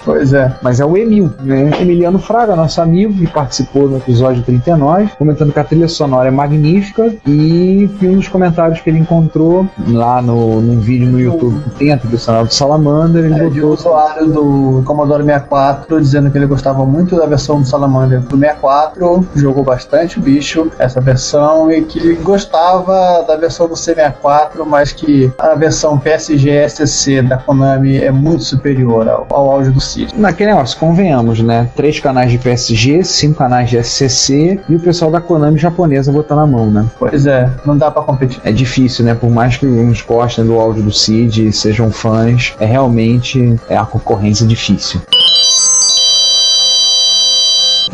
[0.05, 0.53] Pois é.
[0.63, 1.71] Mas é o Emil, né?
[1.81, 6.31] Emiliano Fraga, nosso amigo, que participou no episódio 39, comentando que a trilha sonora é
[6.31, 11.61] magnífica e que um dos comentários que ele encontrou lá no, num vídeo no YouTube
[11.65, 16.31] que tem a trilha sonora do Salamander, ele É botou usuário do Commodore 64 dizendo
[16.31, 21.01] que ele gostava muito da versão do Salamander do 64, jogou bastante o bicho, essa
[21.01, 27.37] versão, e que gostava da versão do C64, mas que a versão PSG SC da
[27.37, 29.81] Konami é muito superior ao, ao áudio do
[30.15, 31.69] Naquele negócio, convenhamos, né?
[31.75, 36.41] Três canais de PSG, cinco canais de SCC e o pessoal da Konami japonesa botando
[36.41, 36.87] a mão, né?
[36.99, 38.41] Pois é, não dá pra competir.
[38.45, 39.15] É difícil, né?
[39.15, 43.85] Por mais que uns gostem do áudio do Cid sejam fãs, é realmente é a
[43.85, 45.01] concorrência difícil.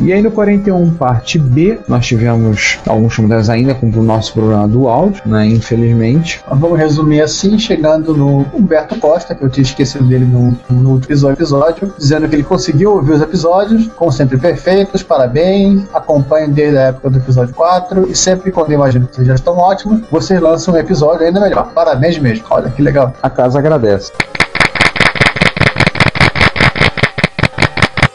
[0.01, 4.69] E aí no 41 parte B, nós tivemos alguns comentários ainda com o nosso problema
[4.69, 5.47] do áudio, né?
[5.47, 6.41] Infelizmente.
[6.49, 10.91] Mas Vamos resumir assim, chegando no Humberto Costa, que eu tinha esquecido dele no, no
[10.91, 16.79] último episódio, dizendo que ele conseguiu ouvir os episódios, como sempre perfeitos, parabéns, acompanho desde
[16.79, 20.03] a época do episódio 4, e sempre quando eu imagino que vocês já estão ótimos,
[20.11, 21.73] vocês lançam um episódio ainda melhor.
[21.75, 23.13] Parabéns mesmo, olha que legal.
[23.23, 24.13] A casa agradece.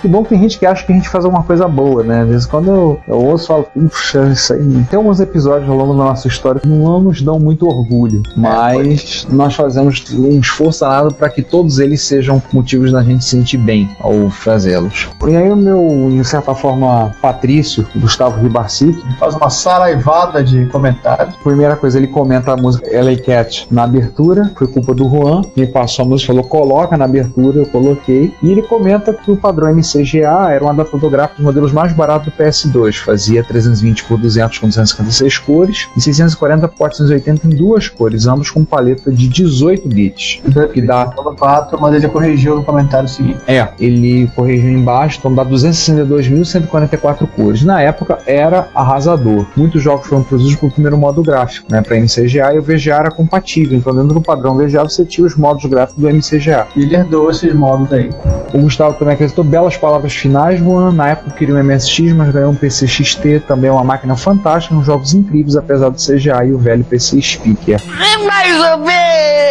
[0.04, 2.24] Que bom que tem gente que acha que a gente faz alguma coisa boa, né?
[2.24, 4.86] Às vezes quando eu, eu ouço, eu falo, puxa, isso aí.
[4.90, 9.26] Tem alguns episódios ao longo da nossa história que não nos dão muito orgulho, mas
[9.30, 13.56] nós fazemos um esforço danado para que todos eles sejam motivos da gente se sentir
[13.56, 15.08] bem ao fazê-los.
[15.26, 15.82] E aí o meu,
[16.12, 21.34] em certa forma, Patrício, Gustavo Ribarcic, Faz uma saraivada de comentários.
[21.38, 25.66] Primeira coisa, ele comenta a música LA Cat na abertura, foi culpa do Juan, me
[25.66, 28.34] passou a música, falou coloca na abertura, eu coloquei.
[28.44, 32.32] E ele comenta que o padrão MCGA era um adaptador gráfico dos modelos mais baratos
[32.32, 37.88] do PS2, fazia 320 por 200 com 256 cores e 640 por 480 em duas
[37.90, 40.42] cores, ambos com paleta de 18 bits.
[40.74, 43.40] Que dá Pelo fato, mas ele corrigiu no comentário seguinte.
[43.48, 47.64] é, ele corrigiu embaixo, então dá 262.144 cores.
[47.64, 49.46] Na época era arrasador.
[49.56, 52.96] Muitos jogos foram produzidos com o primeiro modo gráfico, né, para MCGA e o VGA
[52.96, 53.78] era compatível.
[53.78, 56.68] Então, dentro do padrão VGA você tinha os modos gráficos do MCGA.
[56.76, 58.10] E ele herdou esses modos aí.
[58.54, 60.94] O Gustavo também acrescentou belas palavras finais, Juan.
[60.94, 64.74] Na época queria um MSX, mas ganhou um PC XT, também é uma máquina fantástica,
[64.74, 67.82] uns jogos incríveis, apesar do CGA e o velho PC Speaker.
[68.26, 69.43] Mais ou menos,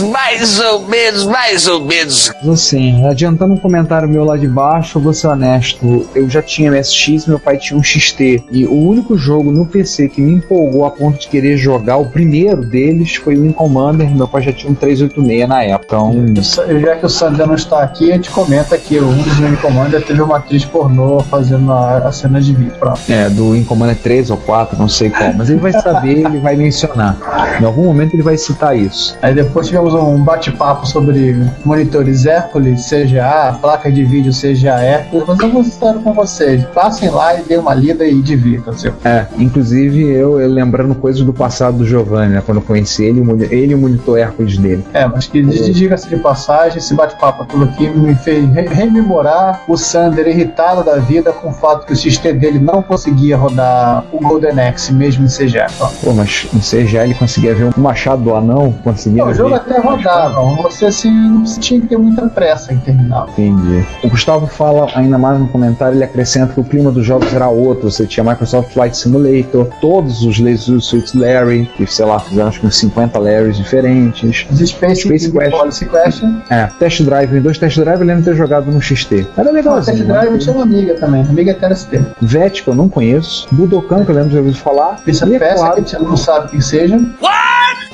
[0.00, 2.32] mais ou menos, mais ou menos.
[2.50, 6.70] Assim, adiantando um comentário meu lá de baixo, eu vou ser honesto, eu já tinha
[6.70, 10.84] MSX, meu pai tinha um XT, e o único jogo no PC que me empolgou
[10.84, 14.52] a ponto de querer jogar, o primeiro deles, foi o Wing Commander, meu pai já
[14.52, 16.80] tinha um 386 na época, então...
[16.80, 20.02] Já que o Sandra não está aqui, a gente comenta que um dos Mini Commander
[20.04, 22.72] teve uma atriz pornô fazendo a, a cena de vídeo.
[22.78, 23.00] Pronto.
[23.08, 26.38] É, do Wing Commander 3 ou 4, não sei qual, mas ele vai saber, ele
[26.38, 27.16] vai mencionar.
[27.60, 29.16] Em algum momento ele vai citar isso.
[29.30, 35.24] Aí depois tivemos um bate-papo sobre monitores Hércules, CGA, placa de vídeo CGA Hércules.
[35.28, 36.64] Mas eu vou estar com vocês.
[36.74, 38.92] Passem lá e dêem uma lida e divirtam-se.
[39.04, 43.20] É, inclusive eu, eu lembrando coisas do passado do Giovanni, né, quando eu conheci ele,
[43.54, 44.84] ele e o monitor Hércules dele.
[44.92, 49.76] É, mas que diga-se de passagem, esse bate-papo tudo aqui me fez re- rememorar o
[49.76, 54.18] Sander irritado da vida com o fato que o XT dele não conseguia rodar o
[54.18, 55.68] Golden Axe mesmo em CGA.
[56.02, 59.54] Pô, mas em CGA ele conseguia ver o machado do anão, conseguia Não, o jogo
[59.54, 63.26] até rodava, você assim, não tinha que ter muita pressa em terminar.
[63.30, 63.84] Entendi.
[64.02, 67.48] O Gustavo fala ainda mais no comentário, ele acrescenta que o clima dos jogos era
[67.48, 67.90] outro.
[67.90, 72.60] Você tinha Microsoft Flight Simulator, todos os Laser Suits Larry, que sei lá, fizeram acho
[72.60, 74.46] que uns 50 Larrys diferentes.
[74.50, 75.50] Os Space, Space Quest.
[75.50, 76.36] Policy Question.
[76.50, 79.26] É, Test Drive, Windows Test Drive eu lembro de ter jogado no XT.
[79.36, 79.96] Era O legalzinho.
[79.96, 80.20] Test né?
[80.20, 82.00] Drive tinha uma amiga também, amiga TST.
[82.20, 83.46] Vet, que eu não conheço.
[83.52, 84.96] Budokan, que eu lembro de ouvir falar.
[85.04, 86.98] Pista E é peça claro- que a gente não sabe o que seja.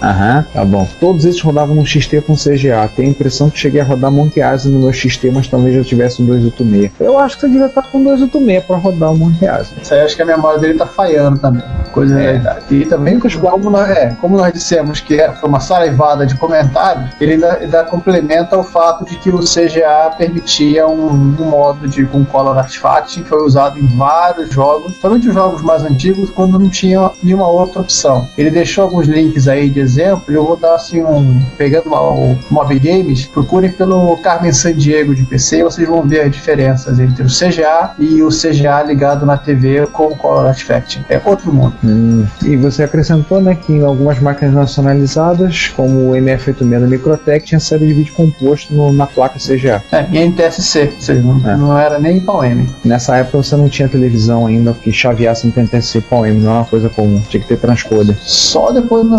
[0.03, 0.87] Aham, tá bom.
[1.01, 2.89] Todos esses rodavam no XT com CGA.
[2.95, 5.83] Tenho a impressão que cheguei a rodar Monkey Island no meu XT, mas talvez já
[5.83, 6.93] tivesse um 286.
[7.01, 9.83] Eu acho que você devia estar com 286 pra rodar o Monkey Island.
[9.83, 11.63] Isso aí acho que a memória dele tá falhando também.
[11.93, 12.61] Coisa da idade.
[12.71, 17.11] E também, como nós, é, como nós dissemos que é- foi uma saraivada de comentários,
[17.21, 22.05] ele ainda, ainda complementa o fato de que o CGA permitia um, um modo de
[22.05, 26.59] com color artifact que foi usado em vários jogos, somente os jogos mais antigos, quando
[26.59, 28.29] não tinha nenhuma outra opção.
[28.37, 31.41] Ele deixou alguns links aí de exemplo, e eu vou dar assim um.
[31.57, 36.31] Pegando o Mob Games, procurem pelo Carmen San Diego de PC, vocês vão ver as
[36.31, 41.05] diferenças entre o CGA e o CGA ligado na TV com o Color Artifact.
[41.09, 41.75] É outro mundo.
[41.85, 47.47] Hum, E você acrescentou, né, que em algumas máquinas nacionalizadas, como o MF86 da Microtech,
[47.47, 49.83] tinha série de vídeo composto no- na placa CGA.
[49.93, 51.57] É, e NTSC, ou seja, não, É.
[51.57, 52.67] não era nem PAL-M.
[52.85, 56.65] Nessa época você não tinha televisão ainda que chaveasse no TNT POM, não é uma
[56.65, 58.17] coisa comum, tinha que ter transcoder.
[58.23, 59.11] Só depois de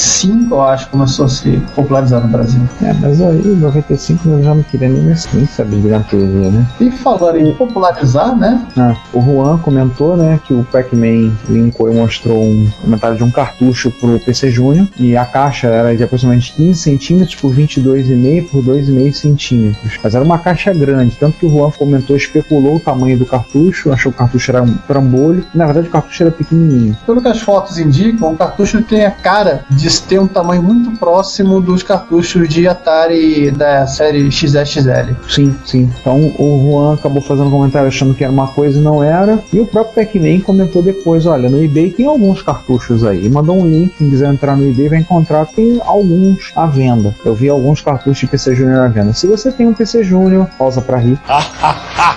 [0.00, 2.60] 95, eu acho, começou a se popularizar no Brasil.
[2.82, 6.66] É, mas aí em 95 eu já não queria nem, nem saber de TV, né?
[6.80, 8.66] E falando em popularizar, né?
[8.76, 13.30] Ah, o Juan comentou, né, que o Pac-Man linkou e mostrou um comentário de um
[13.30, 18.62] cartucho pro PC Júnior e a caixa era de aproximadamente 15 centímetros por 22,5 por
[18.64, 19.98] 2,5 centímetros.
[20.02, 23.92] Mas era uma caixa grande, tanto que o Juan comentou, especulou o tamanho do cartucho,
[23.92, 25.44] achou que o cartucho era um trambolho.
[25.54, 26.96] Na verdade, o cartucho era pequenininho.
[27.04, 30.98] Pelo que as fotos indicam, o cartucho tem a cara de ter um tamanho muito
[30.98, 35.14] próximo dos cartuchos de Atari da série XXL.
[35.28, 35.90] Sim, sim.
[36.00, 39.38] Então o Juan acabou fazendo um comentário achando que era uma coisa e não era.
[39.52, 43.28] E o próprio Pac-Man comentou depois: olha, no eBay tem alguns cartuchos aí.
[43.28, 45.46] Mandou um link, quem quiser entrar no eBay vai encontrar.
[45.46, 47.14] Tem alguns à venda.
[47.24, 49.12] Eu vi alguns cartuchos de PC Júnior à venda.
[49.12, 51.18] Se você tem um PC Júnior, pausa pra rir.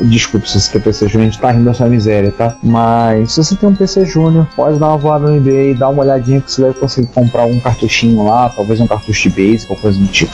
[0.00, 2.56] Desculpe se você tem PC Júnior, a gente tá rindo da sua miséria, tá?
[2.62, 6.02] Mas se você tem um PC Júnior, pode dar uma voada no eBay, dá uma
[6.02, 9.76] olhadinha que você vai conseguir comprar um cartuchinho lá, talvez um cartucho de base, ou
[9.76, 10.32] coisa do tipo.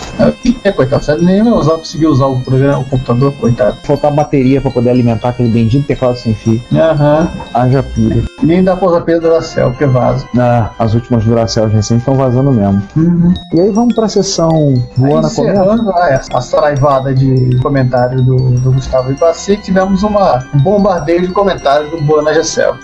[0.65, 3.77] É, coitado, você nem vai usar, conseguir usar o programa, o computador, coitado.
[3.83, 6.61] Faltar bateria pra poder alimentar aquele bendito teclado sem fio.
[6.73, 7.29] Aham.
[7.55, 8.25] Haja pilha.
[8.43, 10.27] Nem da porra-pena do Duracell, porque vaza.
[10.39, 12.83] Ah, as últimas Duracell recentes estão vazando mesmo.
[13.53, 15.61] E aí vamos pra sessão Luana Comenta.
[15.61, 21.91] Encerrando a, saraivada de comentários do, do Gustavo Ibassi, tivemos uma, um bombardeio de comentários
[21.91, 22.77] do Boa na Gessel.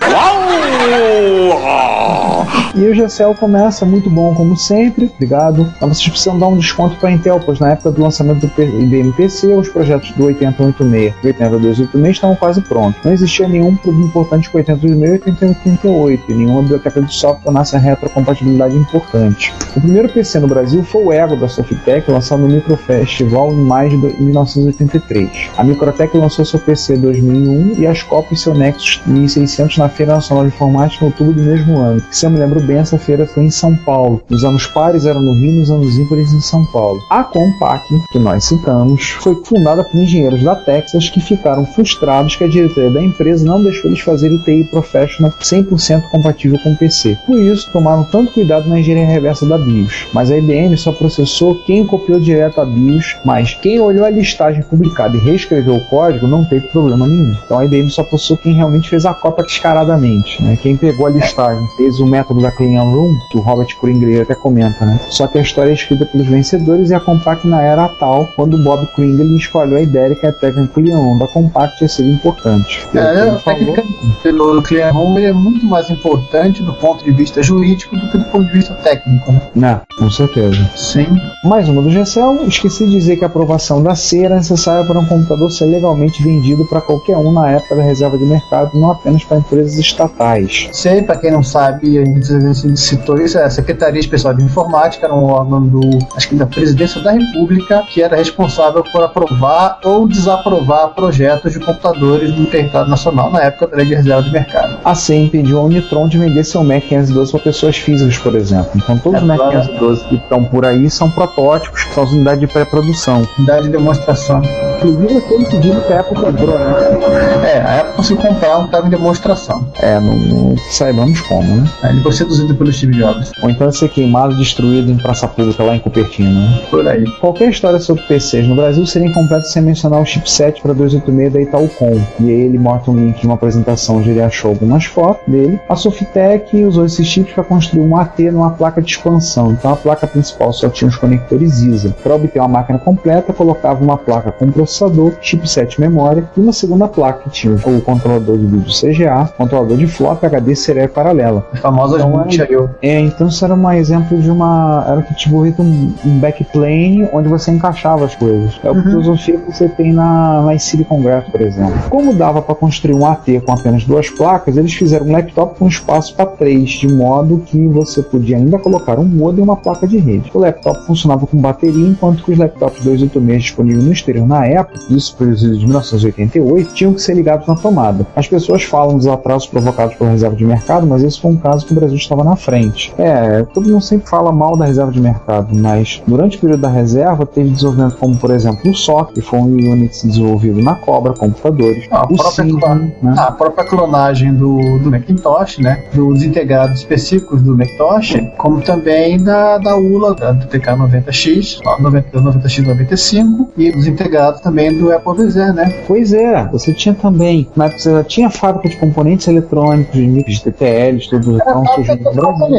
[2.74, 5.10] E o GCL começa muito bom, como sempre.
[5.14, 5.72] Obrigado.
[5.80, 8.62] Mas vocês precisam dar um desconto para a Intel, pois na época do lançamento do
[8.62, 13.00] IBM PC, os projetos do 8086 e 8286 estavam quase prontos.
[13.04, 17.74] Não existia nenhum produto importante com 8086 e 8088, e nenhuma biblioteca de software nasce
[17.76, 19.52] a retrocompatibilidade importante.
[19.76, 23.90] O primeiro PC no Brasil foi o Ego da Softec, lançado no Microfestival em maio
[23.90, 25.50] de do- 1983.
[25.56, 30.14] A Microtech lançou seu PC em 2001 e as Copas seu Nexus 1600 na Feira
[30.14, 32.02] Nacional de Informática em outubro do mesmo ano.
[32.10, 34.20] Se eu me lembro bem, essa feira foi em São Paulo.
[34.28, 37.00] Os anos pares eram no Rio nos anos ímpares em São Paulo.
[37.08, 42.44] A Compaq, que nós citamos, foi fundada por engenheiros da Texas que ficaram frustrados que
[42.44, 47.16] a diretoria da empresa não deixou eles fazerem TI Professional 100% compatível com o PC.
[47.26, 50.08] Por isso, tomaram tanto cuidado na engenharia reversa da BIOS.
[50.12, 54.62] Mas a IBM só processou quem copiou direto a BIOS, mas quem olhou a listagem
[54.62, 57.34] publicada e reescreveu o código não teve problema nenhum.
[57.46, 60.42] Então a IBM só processou quem realmente fez a cópia descaradamente.
[60.42, 60.58] Né?
[60.60, 64.34] Quem pegou a listagem, fez o método da Clean Room, que o Robert Kringler até
[64.34, 64.98] comenta, né?
[65.08, 68.54] Só que a história é escrita pelos vencedores e a Compaq na era tal, quando
[68.54, 72.10] o Bob Kringler escolheu a ideia de que a técnica Room da Compaq tinha sido
[72.10, 72.86] importante.
[72.94, 73.84] É, a técnica
[74.22, 78.46] pelo ele é muito mais importante do ponto de vista jurídico do que do ponto
[78.46, 79.42] de vista técnico, né?
[79.54, 80.58] Né, com certeza.
[80.74, 81.06] Sim.
[81.44, 84.98] Mais uma do GCL, esqueci de dizer que a aprovação da C era necessária para
[84.98, 88.90] um computador ser legalmente vendido para qualquer um na época da reserva de mercado, não
[88.90, 90.68] apenas para empresas estatais.
[90.72, 95.06] Sei, para quem não sabe, a gente citou isso, é a Secretaria Especial de Informática,
[95.06, 99.78] era um órgão do, acho que da Presidência da República, que era responsável por aprovar
[99.84, 104.30] ou desaprovar projetos de computadores no território nacional na época da Lei de Reserva de
[104.30, 104.78] Mercado.
[104.84, 108.70] A C impediu a Unitron de vender seu Mac 512 para pessoas físicas, por exemplo.
[108.74, 112.40] Então todos os Mac 512 que estão por aí são protótipos, que são as unidades
[112.40, 113.26] de pré-produção.
[113.38, 114.42] Unidade de demonstração.
[114.84, 117.54] Inclusive aquele pedido que a Apple comprou, né?
[117.54, 119.66] É, a Apple conseguiu comprar um estava em demonstração.
[119.80, 121.70] É, não, não saibamos como, né?
[121.82, 123.32] Aí Ele foi seduzido pelo Steve Jobs.
[123.42, 126.30] Ou então ser queimado, destruído em praça pública lá em Cupertino.
[126.30, 126.60] Né?
[126.70, 127.04] Por aí.
[127.18, 131.40] Qualquer história sobre PCs no Brasil seria incompleta sem mencionar o chipset para 286 da
[131.40, 132.00] Itaúcom.
[132.20, 135.58] E aí ele mostra um link de uma apresentação onde ele achou algumas fotos dele.
[135.68, 139.52] A Sofitec usou esses chips para construir um AT numa placa de expansão.
[139.52, 141.94] Então a placa principal só tinha os conectores ISA.
[142.02, 144.73] Para obter uma máquina completa, colocava uma placa com processador,
[145.20, 149.86] chipset memória e uma segunda placa que tinha o controlador de vídeo CGA, controlador de
[149.86, 151.46] flop, HD serial paralela.
[151.52, 154.84] As famosas Então, era- é, então isso era um exemplo de uma.
[154.88, 158.58] Era que tipo um, um backplane onde você encaixava as coisas.
[158.62, 161.74] É a filosofia que você tem na, na Silicon Graph, por exemplo.
[161.90, 165.66] Como dava para construir um AT com apenas duas placas, eles fizeram um laptop com
[165.68, 169.86] espaço para três, de modo que você podia ainda colocar um modem e uma placa
[169.86, 170.30] de rede.
[170.34, 174.63] O laptop funcionava com bateria, enquanto que os laptops 286 disponíveis no exterior na época,
[174.90, 178.06] isso produzido de 1988, tinham que ser ligados na tomada.
[178.14, 181.66] As pessoas falam dos atrasos provocados pela reserva de mercado, mas esse foi um caso
[181.66, 182.92] que o Brasil estava na frente.
[182.98, 186.68] É, todo mundo sempre fala mal da reserva de mercado, mas durante o período da
[186.68, 191.12] reserva teve desenvolvimento como, por exemplo, o SOC, que foi um Unix desenvolvido na Cobra
[191.12, 192.58] Computadores, A o própria, Sim,
[193.02, 193.14] né?
[193.16, 195.84] a própria clonagem do, do Macintosh, né?
[195.92, 202.20] Dos integrados específicos do Macintosh, como também da, da ULA, da do TK90X, ó, 90,
[202.20, 205.82] 90X95, e dos integrados também do Apple VZ, né?
[205.86, 210.06] Pois é, você tinha também, na época você já tinha fábrica de componentes eletrônicos, de
[210.06, 212.56] micros de TTLs, tudo então, surgindo no Brasil.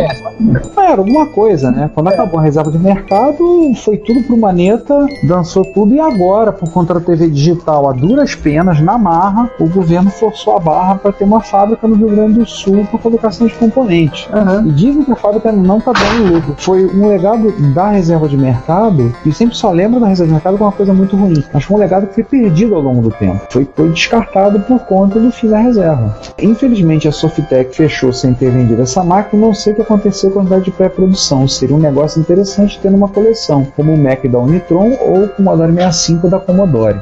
[0.78, 1.90] Era alguma coisa, né?
[1.94, 6.70] Quando acabou a reserva de mercado, foi tudo pro maneta, dançou tudo, e agora, por
[6.72, 11.12] conta da TV digital, a duras penas, na marra, o governo forçou a barra para
[11.12, 14.28] ter uma fábrica no Rio Grande do Sul para fabricação de componentes.
[14.66, 16.56] E dizem que a fábrica não tá dando lucro.
[16.58, 20.58] Foi um legado da reserva de mercado, e sempre só lembra da reserva de mercado
[20.58, 23.42] como uma coisa muito ruim, mas um legado que foi perdido ao longo do tempo.
[23.50, 26.18] Foi, foi descartado por conta do fim da reserva.
[26.40, 30.40] Infelizmente, a Softec fechou sem ter vendido essa máquina, não sei o que aconteceu com
[30.40, 31.48] a unidade de pré-produção.
[31.48, 35.74] Seria um negócio interessante ter numa coleção, como o Mac da Unitron ou o Commodore
[35.74, 37.00] 65 da Commodore.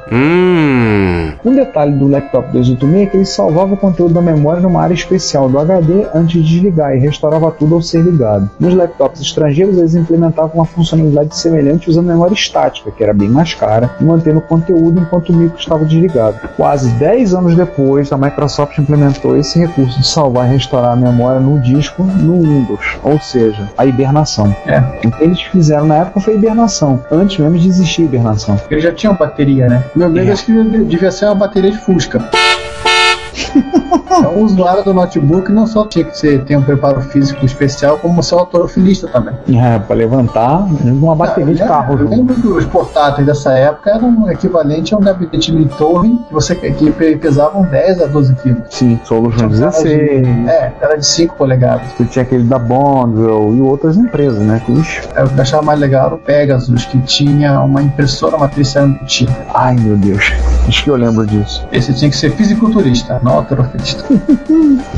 [1.45, 4.93] Um detalhe do laptop 286 é que ele salvava o conteúdo da memória numa área
[4.93, 8.49] especial do HD antes de desligar e restaurava tudo ao ser ligado.
[8.59, 13.53] Nos laptops estrangeiros, eles implementavam uma funcionalidade semelhante usando memória estática, que era bem mais
[13.53, 16.39] cara, e mantendo o conteúdo enquanto o micro estava desligado.
[16.55, 21.39] Quase 10 anos depois, a Microsoft implementou esse recurso de salvar e restaurar a memória
[21.39, 24.55] no disco no Windows, ou seja, a hibernação.
[25.03, 28.59] O que eles fizeram na época foi hibernação, antes mesmo de existir hibernação.
[28.69, 29.83] Ele já tinha uma bateria, né?
[29.95, 30.33] Meu medo é.
[30.33, 30.53] acho que
[30.85, 32.23] devia ser uma bateria de Fusca.
[34.19, 37.97] Então, o usuário do notebook não só tinha que ser, ter um preparo físico especial,
[37.97, 39.33] como ser autorofilista também.
[39.55, 41.97] É, pra levantar uma bateria de carro.
[41.99, 46.33] Eu lembro que os portáteis dessa época eram equivalente a um gabinete de torre que,
[46.33, 48.63] você, que pe- pesavam 10 a 12 quilos.
[48.69, 50.25] Sim, Solution Tinha um cara 16.
[50.25, 51.87] de- É, era de 5 polegadas.
[51.97, 54.61] Você tinha aquele da Bondwell e outras empresas, né?
[54.65, 55.01] Que os...
[55.15, 58.75] É, O que eu achava mais legal era o Pegasus, que tinha uma impressora matriz
[58.75, 59.31] embutida.
[59.53, 60.31] Ai, meu Deus.
[60.67, 61.65] Acho que eu lembro disso.
[61.71, 64.02] Esse tinha que ser fisiculturista, não autorofilista.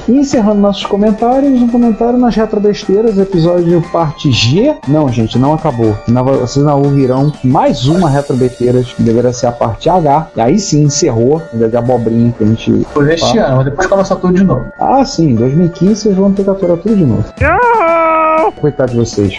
[0.08, 4.76] E encerrando nossos comentários, um comentário nas retrobesteiras, episódio parte G.
[4.88, 5.95] Não, gente, não acabou.
[6.08, 10.28] Na- Vocês não ouvirão mais uma retrobesteiras, que deveria ser a parte H.
[10.36, 12.86] E aí sim, encerrou, ainda de abobrinha que a gente.
[12.93, 13.41] Por este fala.
[13.47, 14.66] ano, mas depois começa tudo de novo.
[14.80, 17.24] Ah, sim, em 2015 vocês vão ter que aturar tudo de novo.
[18.59, 19.38] Coitado de vocês.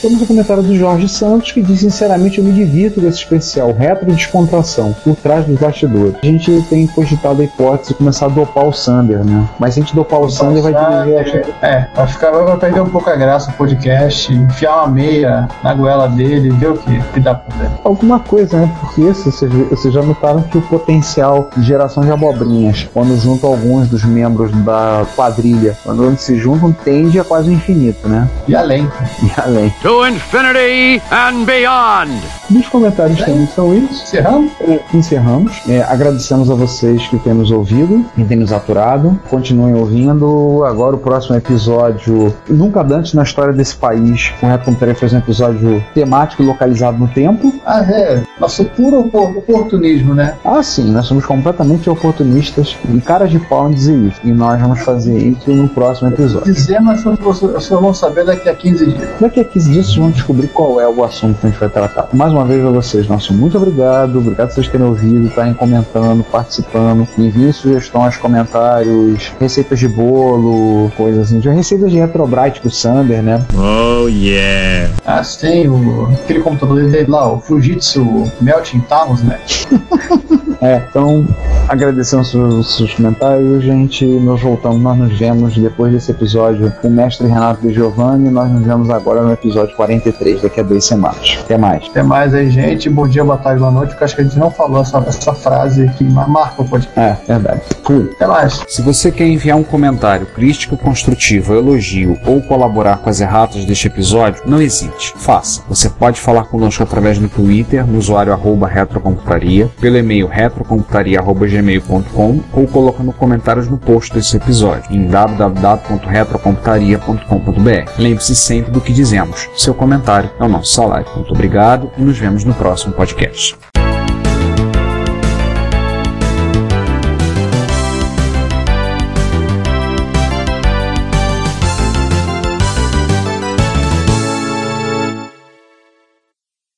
[0.00, 4.06] Temos o comentário do Jorge Santos que diz: Sinceramente, eu me divirto desse especial retro
[4.12, 6.14] descontração por trás dos bastidores.
[6.22, 9.46] A gente tem cogitado a hipótese de começar a dopar o Sander, né?
[9.58, 11.18] Mas se a gente dopar o Sander, vai dirigir.
[11.18, 14.88] acho que- É, vai, ficar, vai perder um pouco a graça o podcast, enfiar uma
[14.88, 17.70] meia na goela dele, ver o que, que dá pra ver.
[17.84, 18.72] alguma coisa, né?
[18.80, 23.50] Porque isso, vocês, vocês já notaram que o potencial de geração de abobrinhas, quando juntam
[23.50, 28.25] alguns dos membros da quadrilha, quando eles se juntam, tende a quase o infinito, né?
[28.48, 28.88] E além.
[29.22, 29.70] E além.
[29.82, 32.12] To infinity and beyond.
[32.50, 34.02] Nos comentários também são isso.
[34.04, 34.52] Encerramos?
[34.94, 35.52] Encerramos.
[35.68, 39.18] É, agradecemos a vocês que têm nos ouvido, que têm nos aturado.
[39.28, 40.64] Continuem ouvindo.
[40.64, 45.84] Agora o próximo episódio, nunca antes na história desse país, o Computaria fez um episódio
[45.94, 47.52] temático e localizado no tempo.
[47.64, 48.22] Ah, é.
[48.40, 50.34] Nosso puro opor- oportunismo, né?
[50.44, 54.20] Ah, sim, nós somos completamente oportunistas e caras de pau em dizer isso.
[54.24, 56.52] E nós vamos fazer isso no próximo episódio.
[56.52, 59.08] Dizer, mas vocês vão saber daqui a 15 dias.
[59.20, 61.68] Daqui a 15 dias vocês vão descobrir qual é o assunto que a gente vai
[61.68, 62.08] tratar.
[62.12, 64.18] Mais uma vez a vocês, nosso muito obrigado.
[64.18, 67.06] Obrigado por vocês terem ouvido, estarem comentando, participando.
[67.18, 71.40] Enviem sugestões, comentários, receitas de bolo, coisas assim.
[71.40, 73.44] Já receitas de Retrobrite pro Sander, né?
[73.54, 74.92] Oh yeah.
[75.04, 79.40] Ah, sim, o, aquele computador dele lá, o Fujitsu Melting Towns, né?
[80.60, 81.26] É, então
[81.68, 84.04] agradecemos os seus comentários, gente.
[84.04, 88.05] Nós voltamos, nós nos vemos depois desse episódio com o mestre Renato de Giovanni.
[88.14, 91.38] Nós nos vemos agora no episódio 43, daqui a duas semanas.
[91.44, 91.84] Até mais.
[91.88, 92.88] Até mais aí, gente.
[92.90, 95.32] Bom dia, boa tarde, boa noite, porque acho que a gente não falou essa, essa
[95.34, 96.98] frase que ma- marca o podcast.
[97.00, 97.62] É, verdade.
[97.84, 98.10] Fui.
[98.14, 98.62] Até mais.
[98.68, 103.86] Se você quer enviar um comentário crítico, construtivo, elogio ou colaborar com as erratas deste
[103.88, 105.62] episódio, não hesite, faça.
[105.68, 112.66] Você pode falar conosco através do Twitter, no usuário arroba retrocomputaria, pelo e-mail retrocomputaria.gmail.com ou
[112.66, 117.95] colocando comentários no post desse episódio em www.retrocomputaria.com.br.
[117.98, 119.48] Lembre-se sempre do que dizemos.
[119.56, 121.06] Seu comentário é o nosso salário.
[121.14, 123.56] Muito obrigado e nos vemos no próximo podcast.